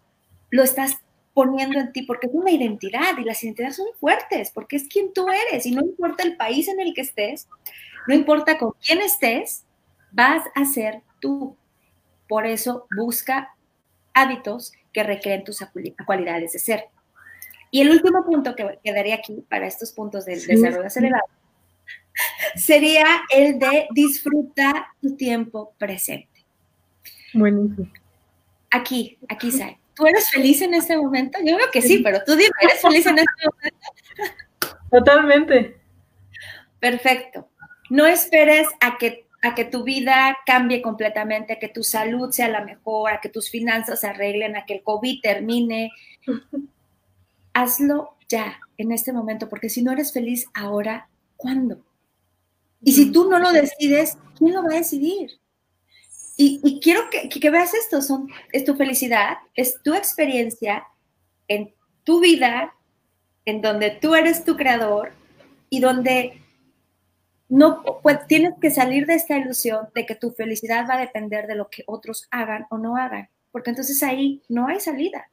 [0.51, 0.97] lo estás
[1.33, 5.11] poniendo en ti porque es una identidad y las identidades son fuertes porque es quien
[5.13, 7.47] tú eres y no importa el país en el que estés,
[8.07, 9.63] no importa con quién estés,
[10.11, 11.57] vas a ser tú.
[12.27, 13.55] Por eso busca
[14.13, 15.65] hábitos que recreen tus
[16.05, 16.85] cualidades de ser.
[17.71, 21.25] Y el último punto que quedaría aquí para estos puntos del desarrollo acelerado
[22.55, 26.45] sería el de disfrutar tu tiempo presente.
[27.33, 27.91] Buenísimo.
[28.71, 29.79] Aquí, aquí sale.
[29.95, 31.37] ¿Tú eres feliz en este momento?
[31.43, 34.79] Yo creo que sí, pero tú dime, ¿eres feliz en este momento?
[34.91, 35.77] Totalmente.
[36.79, 37.47] Perfecto.
[37.89, 42.47] No esperes a que, a que tu vida cambie completamente, a que tu salud sea
[42.47, 45.91] la mejor, a que tus finanzas se arreglen, a que el COVID termine.
[47.53, 51.79] hazlo ya, en este momento, porque si no eres feliz ahora, ¿cuándo?
[52.83, 55.39] Y si tú no lo decides, ¿quién lo va a decidir?
[56.35, 60.83] Y, quiero que, veas esto, son, es tu felicidad, es tu experiencia
[61.47, 62.73] en tu vida,
[63.45, 65.13] en donde tú eres tu creador
[65.69, 66.41] y donde
[67.49, 71.45] no pues, tienes que salir de esta ilusión de que tu felicidad va a depender
[71.45, 75.29] de lo que otros hagan o no hagan, porque entonces ahí no hay salida,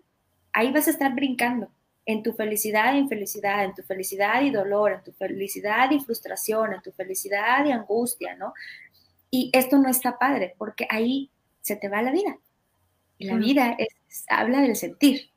[0.52, 1.70] ahí vas a estar brincando
[2.10, 6.72] en tu felicidad e infelicidad, en tu felicidad y dolor, en tu felicidad y frustración,
[6.72, 8.52] en tu felicidad y angustia, ¿no?
[9.30, 12.36] Y esto no está padre, porque ahí se te va la vida.
[13.18, 15.30] Y la vida es, habla del sentir.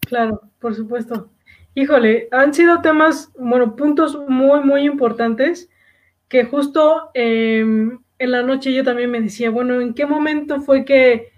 [0.00, 1.30] Claro, por supuesto.
[1.74, 5.70] Híjole, han sido temas, bueno, puntos muy, muy importantes
[6.28, 10.84] que justo em, en la noche yo también me decía, bueno, ¿en qué momento fue
[10.84, 11.32] que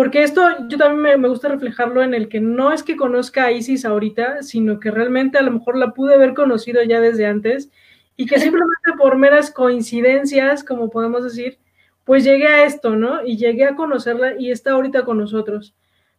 [0.00, 3.52] porque esto yo también me, gusta reflejarlo en el que no es que conozca a
[3.52, 7.70] Isis ahorita, sino que realmente a lo mejor la pude haber conocido ya desde antes
[8.16, 11.58] y que simplemente por meras coincidencias, como podemos decir,
[12.04, 13.22] pues llegué a esto, ¿no?
[13.26, 15.74] Y llegué a conocerla y está ahorita con nosotros.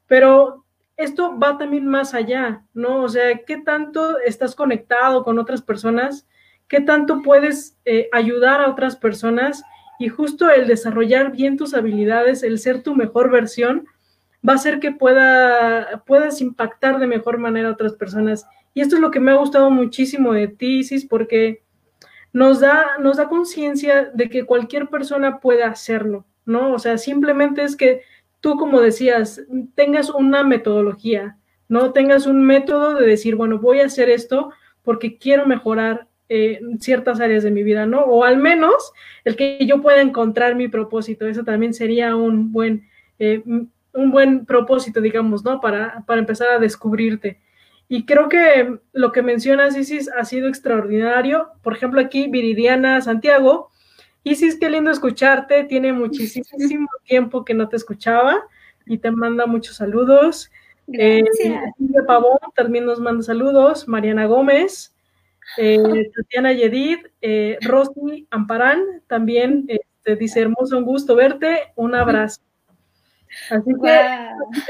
[0.06, 0.64] Pero
[0.96, 3.02] esto va también más allá, ¿no?
[3.02, 6.28] O sea, ¿qué tanto estás conectado con otras personas?
[6.68, 9.64] ¿Qué tanto puedes eh, ayudar a otras personas?
[10.02, 13.86] Y justo el desarrollar bien tus habilidades, el ser tu mejor versión,
[14.48, 18.48] va a hacer que pueda, puedas impactar de mejor manera a otras personas.
[18.74, 21.62] Y esto es lo que me ha gustado muchísimo de ti, Isis, porque
[22.34, 26.74] nos da, nos da conciencia de que cualquier persona puede hacerlo, ¿no?
[26.74, 28.02] O sea, simplemente es que
[28.40, 29.44] tú, como decías,
[29.76, 31.38] tengas una metodología,
[31.70, 31.94] ¿no?
[31.94, 37.20] Tengas un método de decir, bueno, voy a hacer esto porque quiero mejorar eh, ciertas
[37.20, 38.04] áreas de mi vida, ¿no?
[38.06, 38.94] O al menos
[39.26, 42.88] el que yo pueda encontrar mi propósito, eso también sería un buen,
[43.20, 45.60] eh, un buen propósito, digamos, ¿no?
[45.60, 47.42] Para, para empezar a descubrirte.
[47.90, 51.50] Y creo que lo que mencionas, Isis, ha sido extraordinario.
[51.64, 53.70] Por ejemplo, aquí Viridiana Santiago.
[54.24, 55.66] Isis, qué lindo escucharte.
[55.66, 56.46] Tiene muchísimo
[57.04, 58.42] tiempo que no te escuchaba
[58.86, 60.50] y te manda muchos saludos.
[60.94, 61.26] Eh,
[62.08, 63.86] Pavón también nos manda saludos.
[63.90, 64.91] Mariana Gómez
[65.58, 72.42] eh, Tatiana Yedid, eh, Rosy Amparán, también este, dice, hermoso, un gusto verte, un abrazo.
[73.50, 73.96] Así que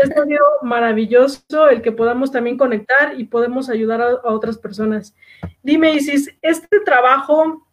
[0.04, 5.16] es ha sido maravilloso el que podamos también conectar y podemos ayudar a, otras personas.
[5.64, 7.68] Dime, Isis, este trabajo,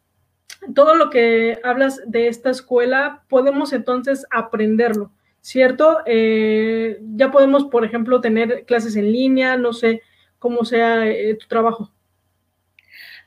[0.74, 5.98] todo lo que hablas de esta escuela, podemos entonces aprenderlo, ¿cierto?
[6.06, 10.02] Eh, ya podemos, por ejemplo, tener clases en línea, no sé
[10.38, 11.92] cómo sea eh, tu trabajo.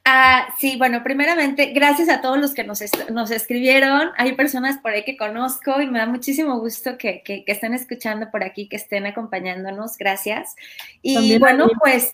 [0.04, 4.10] Ah, sí, bueno, primeramente, gracias a todos los que nos, nos, escribieron.
[4.18, 8.32] Hay personas por ahí que conozco y me da muchísimo gusto que, que, estén escuchando
[8.32, 9.98] por aquí, que estén acompañándonos.
[9.98, 10.56] Gracias.
[11.04, 12.14] Y bueno, pues,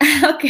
[0.28, 0.44] ok.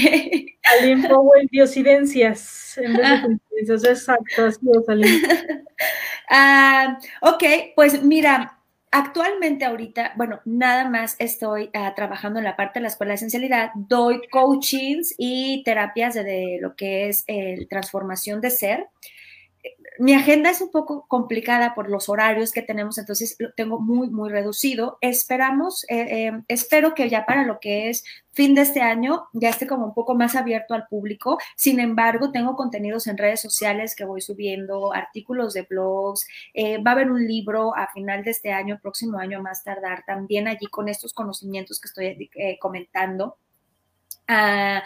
[0.79, 3.23] Aline Powell, diosidencias, en vez de ah.
[3.23, 5.23] coincidencias, exacto, así es,
[6.31, 7.43] ah, ok,
[7.75, 8.62] pues mira,
[8.95, 13.15] Actualmente ahorita, bueno, nada más estoy ah, trabajando en la parte de la escuela de
[13.15, 18.89] esencialidad, doy coachings y terapias de, lo que es el transformación de ser
[19.99, 24.11] mi agenda es un poco complicada por los horarios que tenemos, entonces lo tengo muy,
[24.11, 24.99] muy reducido.
[25.01, 29.51] Esperamos, eh, eh, espero que ya para lo que es fin de este año ya
[29.51, 31.39] esté como un poco más abierto al público.
[31.57, 36.27] Sin embargo, tengo contenidos en redes sociales que voy subiendo, artículos de blogs.
[36.55, 40.05] Eh, va a haber un libro a final de este año, próximo año más tardar,
[40.07, 43.37] también allí con estos conocimientos que estoy comentando.
[44.29, 44.83] Ah,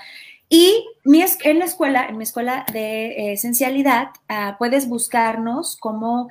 [0.48, 6.28] y en la escuela, en mi escuela de eh, esencialidad, ah, puedes buscarnos como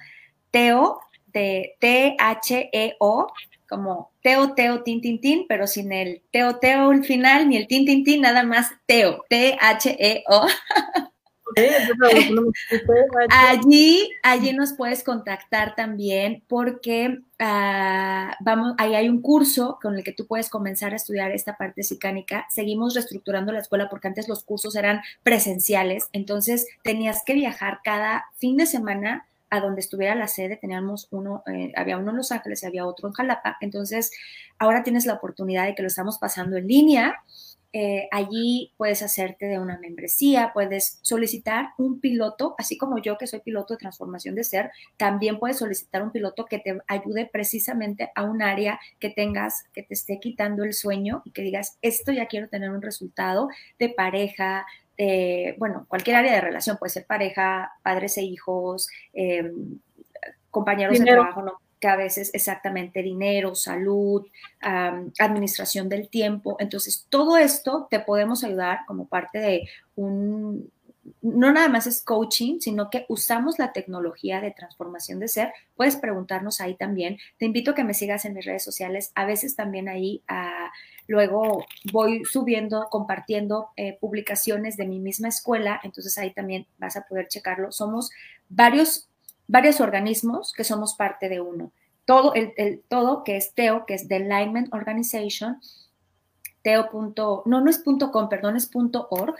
[0.51, 3.27] Teo, de T-H-E-O,
[3.67, 7.67] como Teo, Teo, Tin, Tin, Tin, pero sin el Teo, Teo al final, ni el
[7.67, 10.47] Tin, Tin, Tin, nada más Teo, T-H-E-O.
[13.29, 20.03] allí, allí nos puedes contactar también porque ah, vamos, ahí hay un curso con el
[20.03, 22.47] que tú puedes comenzar a estudiar esta parte psicánica.
[22.49, 28.25] Seguimos reestructurando la escuela porque antes los cursos eran presenciales, entonces tenías que viajar cada
[28.37, 32.31] fin de semana a donde estuviera la sede, teníamos uno, eh, había uno en Los
[32.31, 34.11] Ángeles y había otro en Jalapa, entonces
[34.57, 37.23] ahora tienes la oportunidad de que lo estamos pasando en línea
[37.77, 43.27] eh, allí puedes hacerte de una membresía, puedes solicitar un piloto, así como yo que
[43.27, 48.13] soy piloto de transformación de ser, también puedes solicitar un piloto que te ayude precisamente
[48.15, 52.13] a un área que tengas, que te esté quitando el sueño y que digas, esto
[52.13, 54.65] ya quiero tener un resultado de pareja,
[54.97, 59.79] de, bueno, cualquier área de relación, puede ser pareja, padres e hijos, em,
[60.49, 61.59] compañeros de trabajo, ¿no?
[61.85, 64.25] Que a veces exactamente dinero, salud,
[65.19, 66.57] administración del tiempo.
[66.59, 70.71] Entonces, todo esto te podemos ayudar como parte de un,
[71.21, 75.53] no nada más es coaching, sino que usamos la tecnología de transformación de ser.
[75.75, 77.19] Puedes preguntarnos ahí también.
[77.37, 79.11] Te invito a que me sigas en mis redes sociales.
[79.13, 80.71] A veces también ahí ah,
[81.05, 85.79] luego voy subiendo, compartiendo eh, publicaciones de mi misma escuela.
[85.83, 87.71] Entonces ahí también vas a poder checarlo.
[87.71, 88.09] Somos
[88.49, 89.07] varios,
[89.47, 91.71] varios organismos que somos parte de uno.
[92.05, 95.59] Todo, el, todo que es TEO, que es The Alignment Organization,
[96.61, 96.89] teo.
[97.45, 99.35] no, no es punto .com, perdón, es punto .org.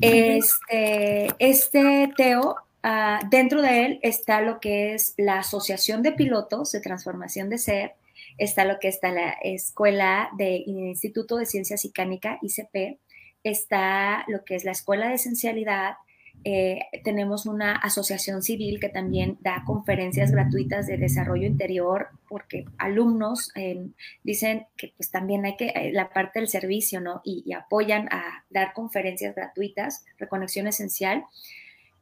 [0.00, 6.72] Este, este Teo, ah, dentro de él está lo que es la Asociación de Pilotos
[6.72, 7.94] de Transformación de Ser,
[8.38, 12.98] está lo que está la Escuela de Instituto de Ciencias Icánica, ICP,
[13.44, 15.96] está lo que es la Escuela de Esencialidad,
[16.44, 23.52] eh, tenemos una asociación civil que también da conferencias gratuitas de desarrollo interior, porque alumnos
[23.54, 23.86] eh,
[24.24, 27.20] dicen que pues también hay que, eh, la parte del servicio, ¿no?
[27.24, 31.24] Y, apoyan a dar conferencias gratuitas, reconexión esencial.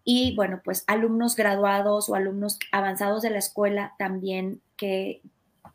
[0.04, 5.20] Y bueno, pues alumnos graduados o alumnos avanzados de la escuela también que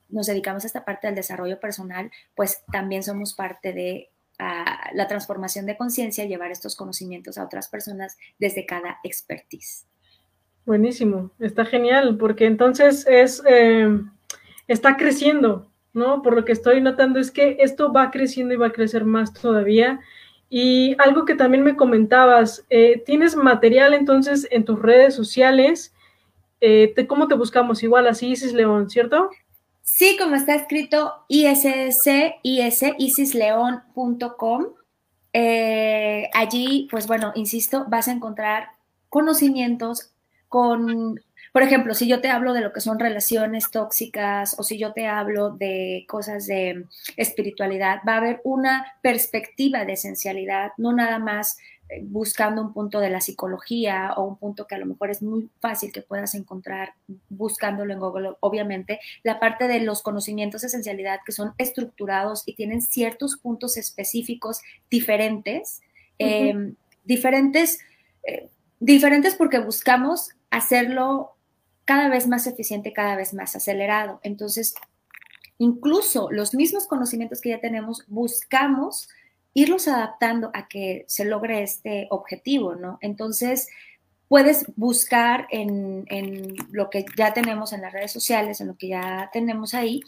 [0.09, 4.09] nos dedicamos a esta parte del desarrollo personal, pues también somos parte de
[4.39, 9.85] a la transformación de conciencia, llevar estos conocimientos a otras personas desde cada expertise.
[10.65, 13.87] Buenísimo, está genial, porque entonces es, eh,
[14.67, 16.23] está creciendo, ¿no?
[16.23, 19.31] Por lo que estoy notando es que esto va creciendo y va a crecer más
[19.33, 19.99] todavía.
[20.49, 25.93] Y algo que también me comentabas, eh, tienes material entonces en tus redes sociales.
[26.61, 27.83] Eh, ¿Cómo te buscamos?
[27.83, 29.29] Igual así, Isis León, ¿cierto?
[29.85, 32.09] Sí, como está escrito ISS,
[32.41, 34.65] IS, isisleón.com.
[35.31, 38.69] Eh, allí, pues bueno, insisto, vas a encontrar
[39.09, 40.11] conocimientos
[40.49, 41.21] con,
[41.53, 44.91] por ejemplo, si yo te hablo de lo que son relaciones tóxicas o si yo
[44.91, 51.19] te hablo de cosas de espiritualidad, va a haber una perspectiva de esencialidad, no nada
[51.19, 51.59] más
[52.03, 55.49] buscando un punto de la psicología o un punto que a lo mejor es muy
[55.59, 56.93] fácil que puedas encontrar
[57.29, 62.55] buscándolo en Google, obviamente, la parte de los conocimientos de esencialidad que son estructurados y
[62.55, 65.81] tienen ciertos puntos específicos diferentes,
[66.17, 67.79] em, diferentes,
[68.23, 71.35] eh, diferentes porque buscamos hacerlo
[71.85, 74.19] cada vez más eficiente, cada vez más acelerado.
[74.23, 74.73] Entonces,
[75.59, 79.07] incluso los mismos conocimientos que ya tenemos, buscamos
[79.55, 82.99] irlos adaptando a que se logre este objetivo, ¿no?
[83.01, 83.69] Entonces,
[84.27, 86.05] puedes buscar en,
[86.71, 90.01] lo que ya tenemos en las redes sociales, en lo que ya tenemos ahí,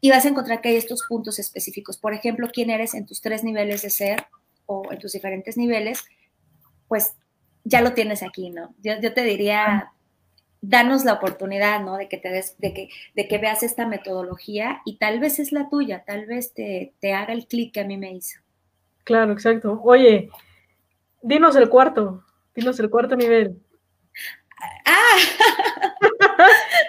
[0.00, 1.96] y vas a encontrar que hay estos puntos específicos.
[1.96, 4.24] Por ejemplo, quién eres en tus tres niveles de ser
[4.66, 6.04] o en tus diferentes niveles,
[6.86, 7.14] pues
[7.64, 8.72] ya lo tienes aquí, ¿no?
[8.84, 9.92] Yo, te diría,
[10.60, 11.96] danos la oportunidad, ¿no?
[11.96, 15.50] De que te des, de que, de que veas esta metodología y tal vez es
[15.50, 18.41] la tuya, tal vez te, te haga el clic que a mí me hizo.
[19.04, 19.80] Claro, exacto.
[19.82, 20.30] Oye,
[21.22, 22.24] dinos el cuarto,
[22.54, 23.60] dinos el cuarto nivel.
[24.84, 25.16] Ah,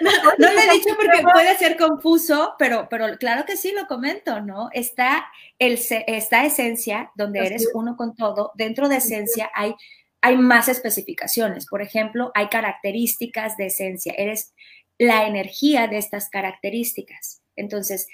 [0.00, 4.40] no, lo he dicho porque puede ser confuso, pero, pero claro que sí lo comento,
[4.40, 4.68] ¿no?
[4.72, 5.26] Está,
[5.58, 8.52] el, está esencia, donde eres uno con todo.
[8.54, 9.74] Dentro de esencia hay,
[10.20, 11.66] hay más especificaciones.
[11.66, 14.14] Por ejemplo, hay características de esencia.
[14.16, 14.54] Eres
[14.98, 17.42] la energía de estas características.
[17.56, 18.06] Entonces,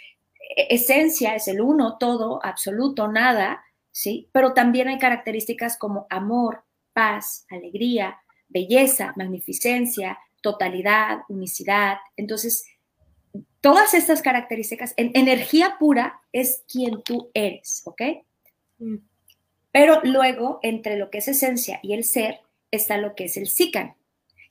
[0.57, 3.63] e-, esencia es el uno, todo, absoluto, nada
[3.93, 4.29] ¿sí?
[4.33, 11.99] Pero también hay características como amor, paz, alegría, belleza, magnificencia, totalidad, unicidad.
[12.17, 12.65] Entonces,
[13.61, 18.03] todas estas características, en energía pura es quien tú eres, ¿ok?
[18.79, 18.97] Mm.
[19.73, 23.49] Pero luego, entre lo que es esencia y el ser, está lo que es el
[23.49, 23.95] Sikan.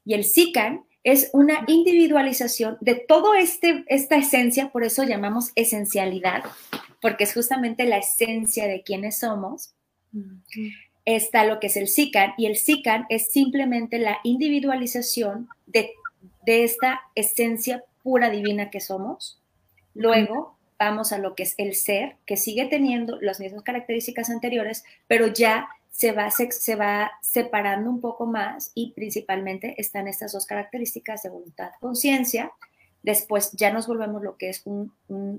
[0.06, 6.44] Y el Sikan es una individualización de todo este, esta esencia, por eso llamamos esencialidad,
[7.02, 9.74] porque es justamente la esencia de quienes somos.
[11.06, 15.92] Está lo que es el SICAN, y el SICAN es simplemente la individualización de,
[16.46, 19.40] esta esencia pura divina que somos.
[19.94, 24.84] Luego vamos a lo que es el ser, que sigue teniendo las mismas características anteriores,
[25.08, 30.46] pero ya se va, se, va separando un poco más y principalmente están estas dos
[30.46, 32.52] características de voluntad, conciencia,
[33.02, 34.92] Después ya nos volvemos lo que es un,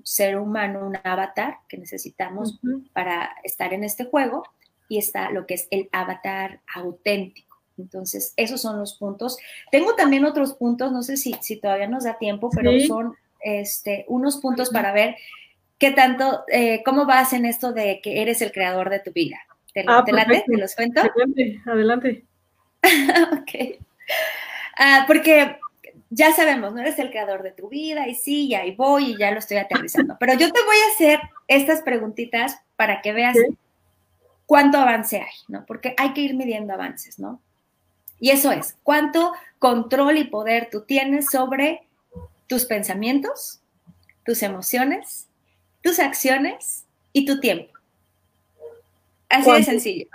[0.05, 2.59] ser humano, un avatar que necesitamos
[2.93, 4.45] para estar en este juego
[4.89, 7.59] y está lo que es el avatar auténtico.
[7.79, 9.39] Entonces, esos son los puntos.
[9.71, 14.05] Tengo también otros puntos, no sé si, si todavía nos da tiempo, pero son este,
[14.09, 15.17] unos puntos para ver
[15.79, 19.39] qué tanto, eh, cómo vas en esto de que eres el creador de tu vida.
[19.73, 20.45] ¿Te, ah, ¿te late?
[20.47, 21.01] ¿Te los cuento?
[21.01, 22.25] Adelante, adelante.
[23.33, 23.81] ok.
[24.79, 25.59] Ah, porque
[26.11, 29.19] ya sabemos, no eres el creador de tu vida y sí, y ahí voy y
[29.19, 30.17] ya lo estoy aterrizando.
[30.19, 33.37] Pero yo te voy a hacer estas preguntitas para que veas
[34.45, 35.65] cuánto avance hay, ¿no?
[35.67, 37.41] Porque hay que ir midiendo avances, ¿no?
[38.19, 41.87] Y eso es, cuánto control y poder tú tienes sobre
[42.49, 43.61] tus pensamientos,
[44.27, 45.29] tus emociones,
[45.81, 47.73] tus acciones y tu tiempo.
[49.29, 50.07] Así de sencillo.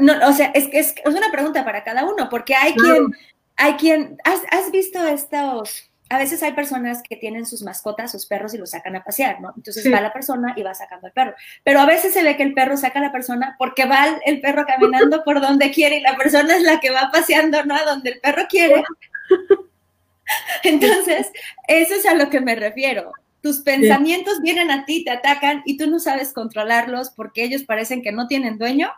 [0.00, 3.12] No, o sea, es que es, una pregunta para cada uno, porque hay quien,
[3.60, 8.54] hay quien, has, visto estos, a veces hay personas que tienen sus mascotas, sus perros
[8.54, 9.52] y los sacan a pasear, ¿no?
[9.54, 11.34] Entonces va la persona y va sacando al perro.
[11.62, 14.40] Pero a veces se ve que el perro saca a la persona porque va el
[14.40, 17.76] perro caminando por donde quiere y la persona es la que va paseando, ¿no?
[17.76, 18.82] A donde el perro quiere.
[20.64, 21.30] Entonces,
[21.68, 23.12] eso es a lo que me refiero.
[23.42, 28.00] Tus pensamientos vienen a ti, te atacan y tú no sabes controlarlos porque ellos parecen
[28.00, 28.90] que no tienen dueño.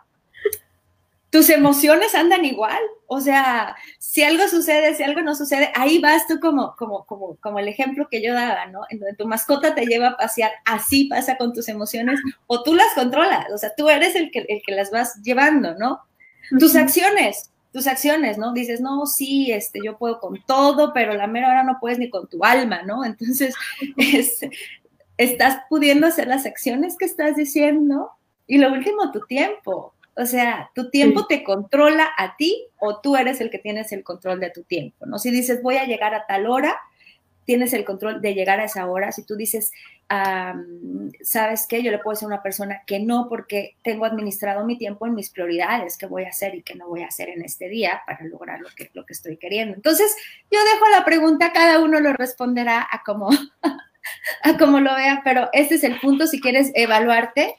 [1.33, 2.79] Tus emociones andan igual.
[3.07, 7.37] O sea, si algo sucede, si algo no sucede, ahí vas tú como, como, como,
[7.37, 8.81] como el ejemplo que yo daba, ¿no?
[8.91, 12.75] En donde tu mascota te lleva a pasear, así pasa con tus emociones, o tú
[12.75, 16.01] las controlas, o sea, tú eres el que, el que las vas llevando, ¿no?
[16.59, 18.53] Tus acciones, tus acciones, ¿no?
[18.53, 22.11] Dices, no, sí, este, yo puedo con todo, pero la mera hora no puedes ni
[22.11, 23.03] con tu alma, ¿no?
[23.03, 23.55] Entonces,
[25.17, 28.11] estás pudiendo hacer las acciones que estás diciendo
[28.45, 29.92] y lo último, tu tiempo.
[30.15, 34.03] O sea, tu tiempo te controla a ti o tú eres el que tienes el
[34.03, 35.17] control de tu tiempo, ¿no?
[35.17, 36.77] Si dices, voy a llegar a tal hora,
[37.45, 39.11] tienes el control de llegar a esa hora.
[39.11, 39.71] Si tú dices,
[41.23, 41.81] ¿sabes qué?
[41.81, 45.15] Yo le puedo decir a una persona que no porque tengo administrado mi tiempo en
[45.15, 48.01] mis prioridades, que voy a hacer y que no voy a hacer en este día
[48.05, 49.75] para lograr lo que, lo que estoy queriendo.
[49.75, 50.15] Entonces,
[50.51, 53.29] yo dejo la pregunta, cada uno lo responderá a como,
[54.43, 57.55] a como lo vea, pero este es el punto si quieres evaluarte.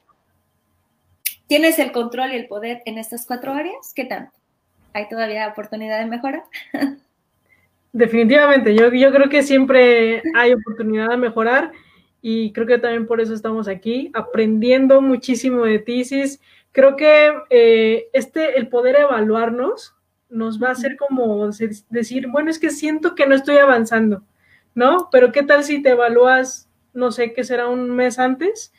[1.46, 3.92] ¿Tienes el control y el poder en estas cuatro áreas?
[3.94, 4.32] ¿Qué tanto?
[4.92, 6.44] ¿Hay todavía oportunidad de mejora?
[7.92, 11.72] Definitivamente, yo, yo creo que siempre hay oportunidad de mejorar
[12.26, 16.40] y creo que también por eso estamos aquí, aprendiendo muchísimo de tesis.
[16.72, 19.94] Creo que eh, este, el poder evaluarnos
[20.30, 21.50] nos va a hacer como
[21.90, 24.22] decir, bueno, es que siento que no estoy avanzando,
[24.74, 25.08] ¿no?
[25.12, 28.72] Pero ¿qué tal si te evalúas, no sé, qué será un mes antes,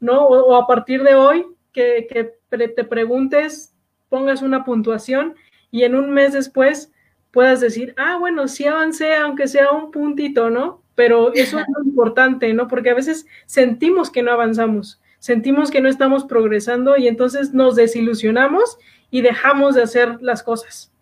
[0.00, 0.26] ¿no?
[0.26, 1.44] O, a partir de hoy,
[1.74, 3.74] que, que te preguntes,
[4.08, 5.34] pongas una puntuación
[5.70, 6.92] y en un mes después
[7.32, 10.82] puedas decir, ah, bueno, sí avancé, aunque sea un puntito, ¿no?
[10.94, 12.68] Pero eso es lo importante, ¿no?
[12.68, 17.74] Porque a veces sentimos que no avanzamos, sentimos que no estamos progresando y entonces nos
[17.74, 18.78] desilusionamos
[19.10, 20.92] y dejamos de hacer las cosas.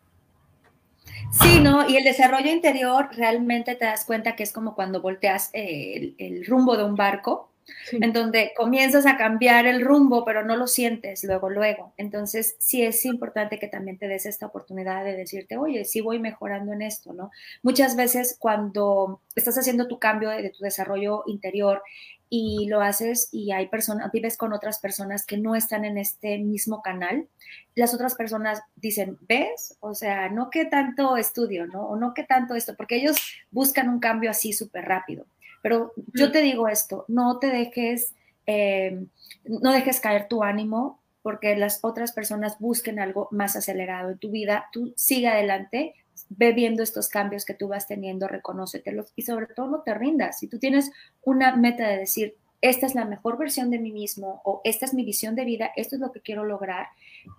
[1.32, 1.88] Sí, ¿no?
[1.88, 6.46] Y el desarrollo interior realmente te das cuenta que es como cuando volteas el, el
[6.46, 7.51] rumbo de un barco
[7.92, 11.92] en donde comienzas a cambiar el rumbo, pero no lo sientes luego, luego.
[11.96, 16.18] Entonces, sí es importante que también te des esta oportunidad de decirte, oye, sí voy
[16.18, 17.30] mejorando en esto, ¿no?
[17.62, 21.82] Muchas veces cuando estás haciendo tu cambio de, tu desarrollo interior
[22.28, 26.38] y lo haces y hay personas, vives con otras personas que no están en este
[26.38, 27.28] mismo canal,
[27.74, 29.76] las otras personas dicen, ¿ves?
[29.80, 31.82] O sea, no que tanto estudio, ¿no?
[31.82, 33.16] O no que tanto esto, porque ellos
[33.50, 35.26] buscan un cambio así súper rápido.
[35.62, 38.14] Pero yo te digo esto, no te dejes,
[38.46, 39.04] eh,
[39.44, 44.30] no dejes caer tu ánimo porque las otras personas busquen algo más acelerado en tu
[44.30, 44.66] vida.
[44.72, 45.94] Tú sigue adelante,
[46.28, 50.40] ve viendo estos cambios que tú vas teniendo, reconócetelos y sobre todo no te rindas.
[50.40, 50.90] Si tú tienes
[51.22, 54.94] una meta de decir, esta es la mejor versión de mí mismo o esta es
[54.94, 56.88] mi visión de vida, esto es lo que quiero lograr,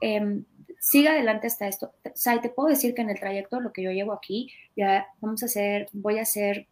[0.02, 0.42] eh,
[0.80, 1.94] siga adelante hasta esto.
[2.04, 5.42] O te puedo decir que en el trayecto, lo que yo llevo aquí, ya vamos
[5.44, 6.68] a hacer, voy a hacer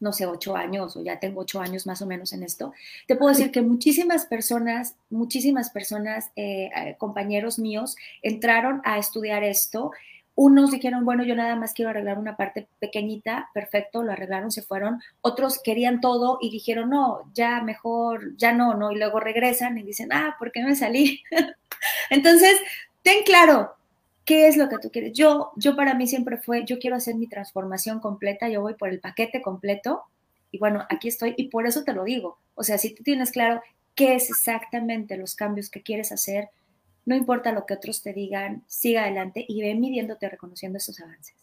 [0.00, 2.72] no sé, ocho años o ya tengo ocho años más o menos en esto,
[3.06, 9.44] te puedo decir que muchísimas personas, muchísimas personas, eh, eh, compañeros míos, entraron a estudiar
[9.44, 9.92] esto.
[10.34, 14.60] Unos dijeron, bueno, yo nada más quiero arreglar una parte pequeñita, perfecto, lo arreglaron, se
[14.60, 15.00] fueron.
[15.22, 18.92] Otros querían todo y dijeron, no, ya mejor, ya no, no.
[18.92, 21.22] Y luego regresan y dicen, ah, ¿por qué me salí?
[22.10, 22.58] Entonces,
[23.02, 23.76] ten claro,
[24.26, 25.12] ¿Qué es lo que tú quieres?
[25.12, 28.88] Yo, yo para mí siempre fue, yo quiero hacer mi transformación completa, yo voy por
[28.88, 30.02] el paquete completo
[30.50, 32.36] y bueno, aquí estoy y por eso te lo digo.
[32.56, 33.62] O sea, si tú tienes claro
[33.94, 36.48] qué es exactamente los cambios que quieres hacer,
[37.04, 41.36] no importa lo que otros te digan, siga adelante y ve midiéndote, reconociendo esos avances.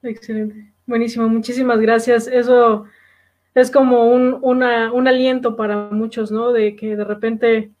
[0.00, 2.28] Excelente, buenísimo, muchísimas gracias.
[2.28, 2.84] Eso
[3.56, 6.52] es como un, un aliento para muchos, ¿no?
[6.52, 7.72] De que de repente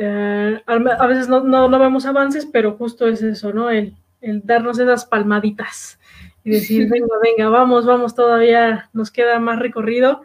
[0.00, 3.68] eh, a veces no, no, vemos avances, pero justo es eso, ¿no?
[3.68, 5.98] El, el darnos esas palmaditas
[6.44, 10.22] y decir, venga, venga, vamos, vamos, todavía nos queda más recorrido.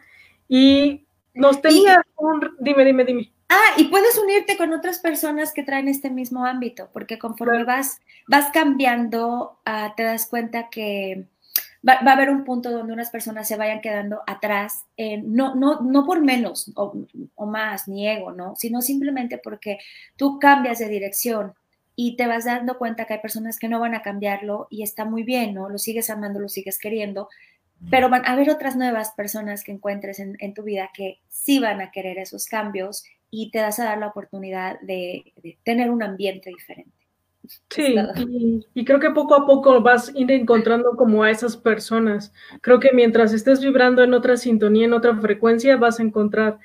[0.47, 2.55] Y nos tenía un...
[2.59, 3.31] Dime, dime, dime.
[3.49, 7.99] Ah, y puedes unirte con otras personas que traen este mismo ámbito, porque conforme vas,
[8.27, 11.25] vas cambiando, ah, te das cuenta que
[11.87, 14.85] va, a haber un punto donde unas personas se vayan quedando atrás,
[15.23, 18.55] no, no, no por menos o, más, ni ego, ¿no?
[18.55, 19.79] Sino simplemente porque
[20.15, 21.53] tú cambias de dirección
[21.95, 25.05] y te vas dando cuenta que hay personas que no van a cambiarlo y está
[25.05, 25.69] muy bien, ¿no?
[25.69, 27.29] Lo sigues amando, lo sigues queriendo,
[27.89, 31.59] pero van a haber otras nuevas personas que encuentres en, en tu vida que sí
[31.59, 36.01] van a querer esos cambios y te das a dar la oportunidad de tener un
[36.01, 37.02] ambiente diferente.
[37.69, 41.57] Sí, y, y, creo que poco a poco vas a ir encontrando como a esas
[41.57, 42.33] personas.
[42.61, 46.59] Creo que mientras estés vibrando en otra sintonía, en otra frecuencia, vas a encontrar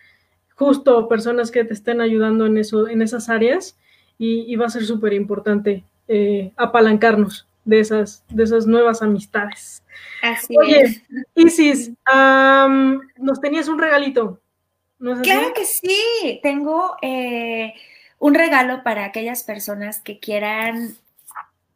[0.55, 3.76] justo personas que te estén ayudando en, eso, en esas áreas
[4.18, 9.85] y, y va a ser súper importante eh, apalancarnos de esas, de esas nuevas amistades.
[10.22, 11.03] Así Oye, es.
[11.35, 14.41] Isis, um, nos tenías un regalito.
[14.99, 17.74] ¿No claro que sí, tengo eh,
[18.19, 20.97] un regalo para aquellas personas que quieran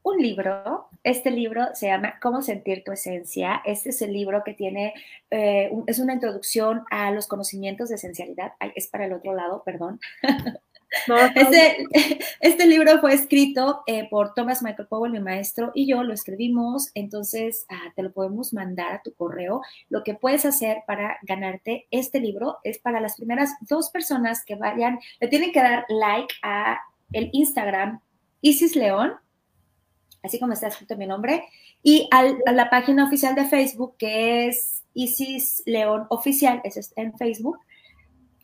[0.03, 0.89] un libro.
[1.05, 3.63] Este libro se llama Cómo sentir tu esencia.
[3.65, 4.95] Este es el libro que tiene,
[5.31, 8.53] eh, es una introducción a los conocimientos de esencialidad.
[8.75, 10.01] Es para el otro lado, perdón.
[11.09, 11.87] No, Este,
[12.41, 16.91] este, libro fue escrito eh, por Thomas Michael Powell, mi maestro, y yo lo escribimos,
[16.95, 19.63] entonces ah, te lo podemos mandar a tu correo.
[19.89, 24.55] Lo que puedes hacer para ganarte este libro es para las primeras dos personas que
[24.55, 26.79] vayan, le tienen que dar like a
[27.13, 28.01] el Instagram
[28.41, 29.13] Isis León,
[30.23, 31.45] así como está escrito mi nombre,
[31.83, 37.59] y a la página oficial de Facebook que es Isis León Oficial, es en Facebook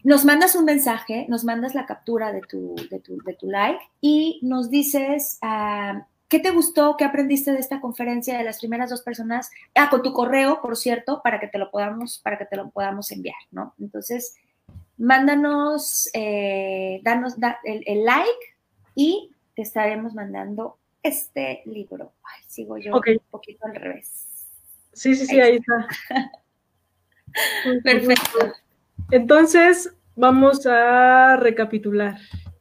[0.04, 3.80] nos mandas un mensaje, nos mandas la captura de tu, de tu, de tu like
[4.00, 8.90] y nos dices uh, qué te gustó, qué aprendiste de esta conferencia de las primeras
[8.90, 12.44] dos personas, ah, con tu correo, por cierto, para que te lo podamos, para que
[12.44, 13.74] te lo podamos enviar, ¿no?
[13.80, 14.36] Entonces,
[14.98, 17.34] mándanos, eh, danos
[17.64, 18.56] el, el, like
[18.94, 22.12] y te estaremos mandando este libro.
[22.22, 24.26] Ay, sigo yo un poquito al revés.
[24.92, 25.88] Sí, sí, sí, ahí está.
[27.84, 28.52] Perfecto.
[29.10, 32.18] Entonces, vamos a recapitular.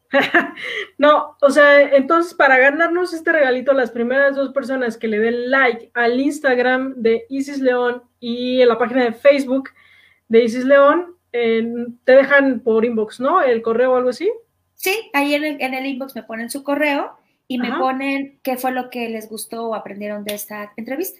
[0.97, 5.51] no, o sea, entonces para ganarnos este regalito, las primeras dos personas que le den
[5.51, 9.69] like al Instagram de Isis León y en la página de Facebook
[10.29, 13.41] de Isis León, te dejan por inbox, ¿no?
[13.41, 14.31] El correo o algo así.
[14.75, 17.17] Sí, ahí en el, en el inbox me ponen su correo
[17.47, 21.19] y me ponen qué fue lo que les gustó o aprendieron de esta entrevista.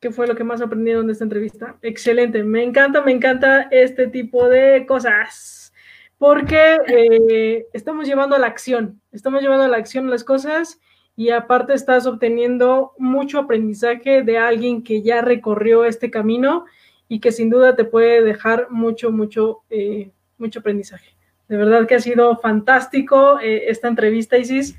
[0.00, 1.76] ¿Qué fue lo que más aprendieron de esta entrevista?
[1.82, 5.72] Excelente, me encanta, me encanta este tipo de cosas,
[6.18, 10.80] porque eh, estamos llevando a la acción, estamos llevando a la acción las cosas
[11.16, 16.66] y aparte estás obteniendo mucho aprendizaje de alguien que ya recorrió este camino
[17.08, 21.16] y que sin duda te puede dejar mucho, mucho, eh, mucho aprendizaje.
[21.48, 24.76] De verdad que ha sido fantástico eh, esta entrevista, Isis.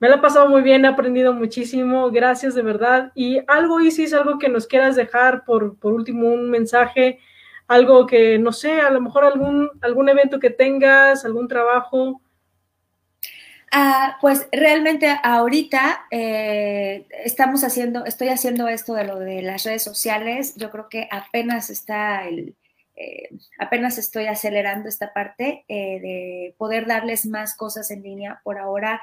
[0.00, 3.12] Me la he pasado muy bien, he aprendido muchísimo, gracias de verdad.
[3.14, 7.20] Y algo, Isis, algo que nos quieras dejar por, por último, un mensaje,
[7.68, 12.20] algo que, no sé, a lo mejor algún, algún evento que tengas, algún trabajo.
[13.76, 19.82] Ah, pues realmente ahorita eh, estamos haciendo, estoy haciendo esto de lo de las redes
[19.82, 20.54] sociales.
[20.56, 22.54] Yo creo que apenas está el,
[22.96, 28.40] eh, apenas estoy acelerando esta parte eh, de poder darles más cosas en línea.
[28.44, 29.02] Por ahora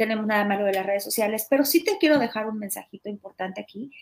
[0.00, 3.60] tenemos nada malo de las redes sociales, pero sí te quiero dejar un mensajito importante
[3.60, 3.92] aquí.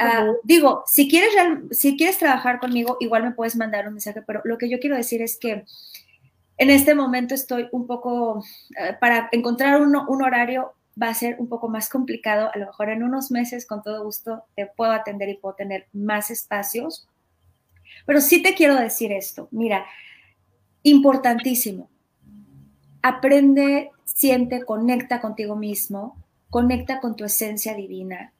[0.00, 1.30] Ah, digo, si quieres,
[1.70, 4.96] si quieres trabajar conmigo, igual me puedes mandar un mensaje, pero lo que yo quiero
[4.96, 5.64] decir es que
[6.58, 8.44] en este momento estoy un poco,
[8.76, 12.66] eh, para encontrar un, un horario va a ser un poco más complicado, a lo
[12.66, 17.06] mejor en unos meses con todo gusto te puedo atender y puedo tener más espacios,
[18.04, 19.86] pero sí te quiero decir esto, mira,
[20.82, 21.88] importantísimo,
[23.00, 26.16] aprende siente, conecta contigo mismo,
[26.48, 28.32] conecta con tu esencia divina,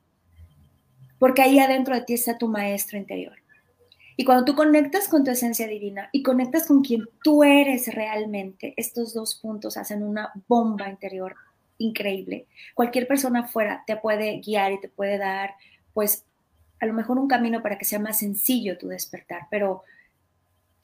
[1.18, 3.34] porque ahí adentro de ti está tu maestro interior.
[4.16, 8.72] Y cuando tú conectas con tu esencia divina y conectas con quien tú eres realmente,
[8.78, 11.34] estos dos puntos hacen una bomba interior
[11.76, 12.46] increíble.
[12.74, 15.56] Cualquier persona afuera te puede guiar y te puede dar,
[15.92, 16.24] pues,
[16.80, 19.82] a lo mejor un camino para que sea más sencillo tu despertar, pero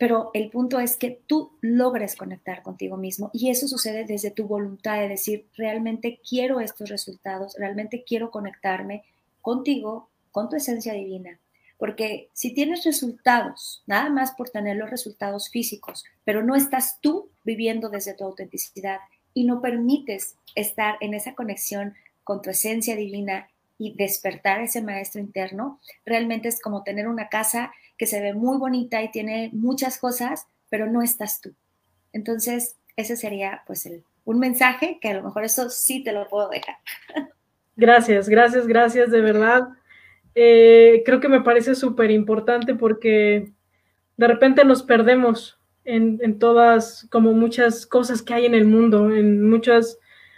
[0.03, 4.49] pero el punto es que tú logres conectar contigo mismo y eso sucede desde tu
[4.49, 9.05] voluntad de decir, realmente quiero estos resultados, realmente quiero conectarme
[9.41, 11.39] contigo, con tu esencia divina.
[11.79, 17.31] Porque si tienes resultados, nada más por tener los resultados físicos, pero no estás tú
[17.45, 18.99] viviendo desde tu autenticidad
[19.35, 21.95] y no permites estar en esa conexión
[22.25, 27.73] con tu esencia divina y despertar ese maestro interno, realmente es como tener una casa
[28.03, 31.55] que se ve muy bonita y tiene muchas cosas, pero no estás tú.
[32.13, 36.29] Entonces, ese sería pues el, un mensaje que a lo mejor eso sí te lo
[36.29, 36.75] puedo dejar.
[37.77, 39.69] Gracias, gracias, gracias, de verdad.
[40.35, 43.53] eh, creo que me parece súper importante porque
[44.17, 49.15] de repente nos perdemos en, en, todas, como muchas cosas que hay en el mundo,
[49.15, 49.97] en muchos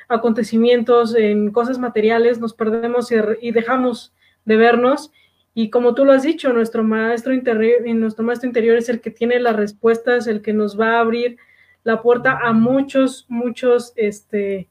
[0.09, 4.13] acontecimientos, en cosas materiales, nos perdemos y, y dejamos
[4.45, 5.11] de vernos.
[5.55, 9.13] Y como tú lo has dicho, nuestro maestro interior, nuestro maestro interior es el que
[9.13, 11.39] tiene las respuestas, el que nos va a abrir
[11.85, 14.69] la puerta a muchos, muchos, este,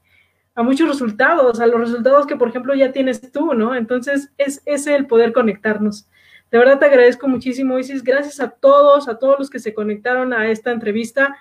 [0.56, 3.76] a muchos resultados, a los resultados que, por ejemplo, ya tienes tú, ¿no?
[3.76, 6.10] Entonces, es ese el poder conectarnos.
[6.52, 8.04] De verdad te agradezco muchísimo, Isis.
[8.04, 11.36] Gracias a todos, a todos los que se conectaron a esta entrevista.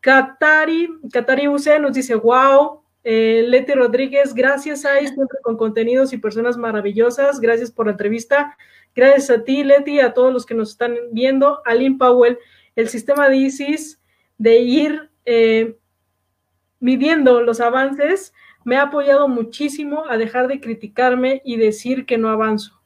[0.00, 2.83] Katari, Katari UC nos dice, wow.
[3.04, 7.38] Eh, Leti Rodríguez, gracias, Isis, siempre con contenidos y personas maravillosas.
[7.38, 8.56] Gracias por la entrevista.
[8.94, 11.60] Gracias a ti, Leti, a todos los que nos están viendo.
[11.66, 12.38] Aline Powell,
[12.76, 14.00] el sistema de ISIS
[14.38, 15.76] de ir eh,
[16.80, 18.32] midiendo los avances,
[18.64, 22.80] me ha apoyado muchísimo a dejar de criticarme y decir que no avanzo,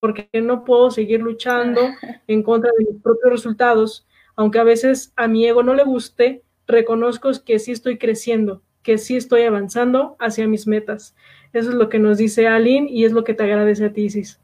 [0.00, 1.80] porque no puedo seguir luchando
[2.26, 6.42] en contra de mis propios resultados, aunque a veces a mi ego no le guste,
[6.66, 11.14] reconozco que sí estoy creciendo, que sí estoy avanzando hacia mis metas.
[11.52, 14.04] Eso es lo que nos dice Aline y es lo que te agradece a ti,
[14.04, 14.38] Isis.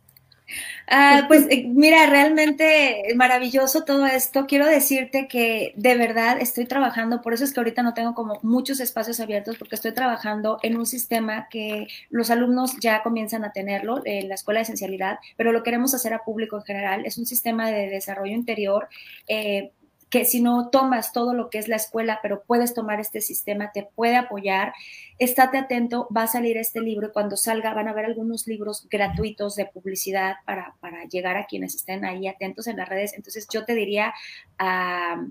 [0.90, 4.46] Ah, pues eh, mira, realmente maravilloso todo esto.
[4.46, 8.38] Quiero decirte que de verdad estoy trabajando, por eso es que ahorita no tengo como
[8.42, 13.52] muchos espacios abiertos, porque estoy trabajando en un sistema que los alumnos ya comienzan a
[13.52, 17.04] tenerlo, en la Escuela de Esencialidad, pero lo queremos hacer a público en general.
[17.04, 18.88] Es un sistema de desarrollo interior.
[19.26, 19.72] Eh,
[20.10, 23.72] que si no tomas todo lo que es la escuela, pero puedes tomar este sistema,
[23.72, 24.72] te puede apoyar,
[25.18, 28.86] estate atento, va a salir este libro y cuando salga van a haber algunos libros
[28.90, 33.12] gratuitos de publicidad para, para llegar a quienes estén ahí atentos en las redes.
[33.14, 34.14] Entonces yo te diría,
[34.60, 35.30] uh,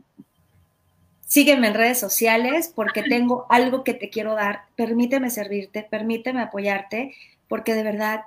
[1.21, 7.15] sígueme en redes sociales porque tengo algo que te quiero dar, permíteme servirte, permíteme apoyarte,
[7.47, 8.21] porque de verdad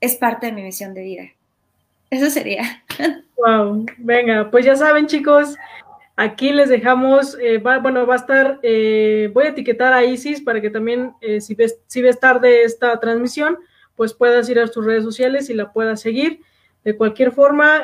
[0.00, 1.24] es parte de mi misión de vida.
[2.12, 2.84] Eso sería.
[3.38, 5.56] Wow, venga, pues ya saben chicos,
[6.14, 10.60] aquí les dejamos, eh, bueno, va a estar, eh, voy a etiquetar a Isis para
[10.60, 13.56] que también, eh, si, ves, si ves tarde esta transmisión,
[13.96, 16.40] pues puedas ir a sus redes sociales y la puedas seguir.
[16.84, 17.82] De cualquier forma,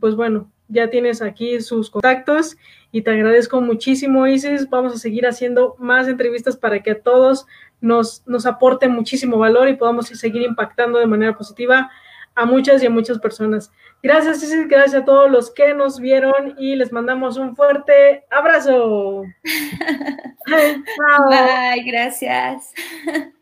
[0.00, 2.56] pues bueno, ya tienes aquí sus contactos
[2.90, 4.68] y te agradezco muchísimo, Isis.
[4.68, 7.46] Vamos a seguir haciendo más entrevistas para que a todos
[7.80, 11.90] nos, nos aporte muchísimo valor y podamos seguir impactando de manera positiva
[12.38, 13.72] a muchas y a muchas personas.
[14.00, 19.24] Gracias, Ceci, gracias a todos los que nos vieron y les mandamos un fuerte abrazo.
[20.46, 22.72] Bye, gracias.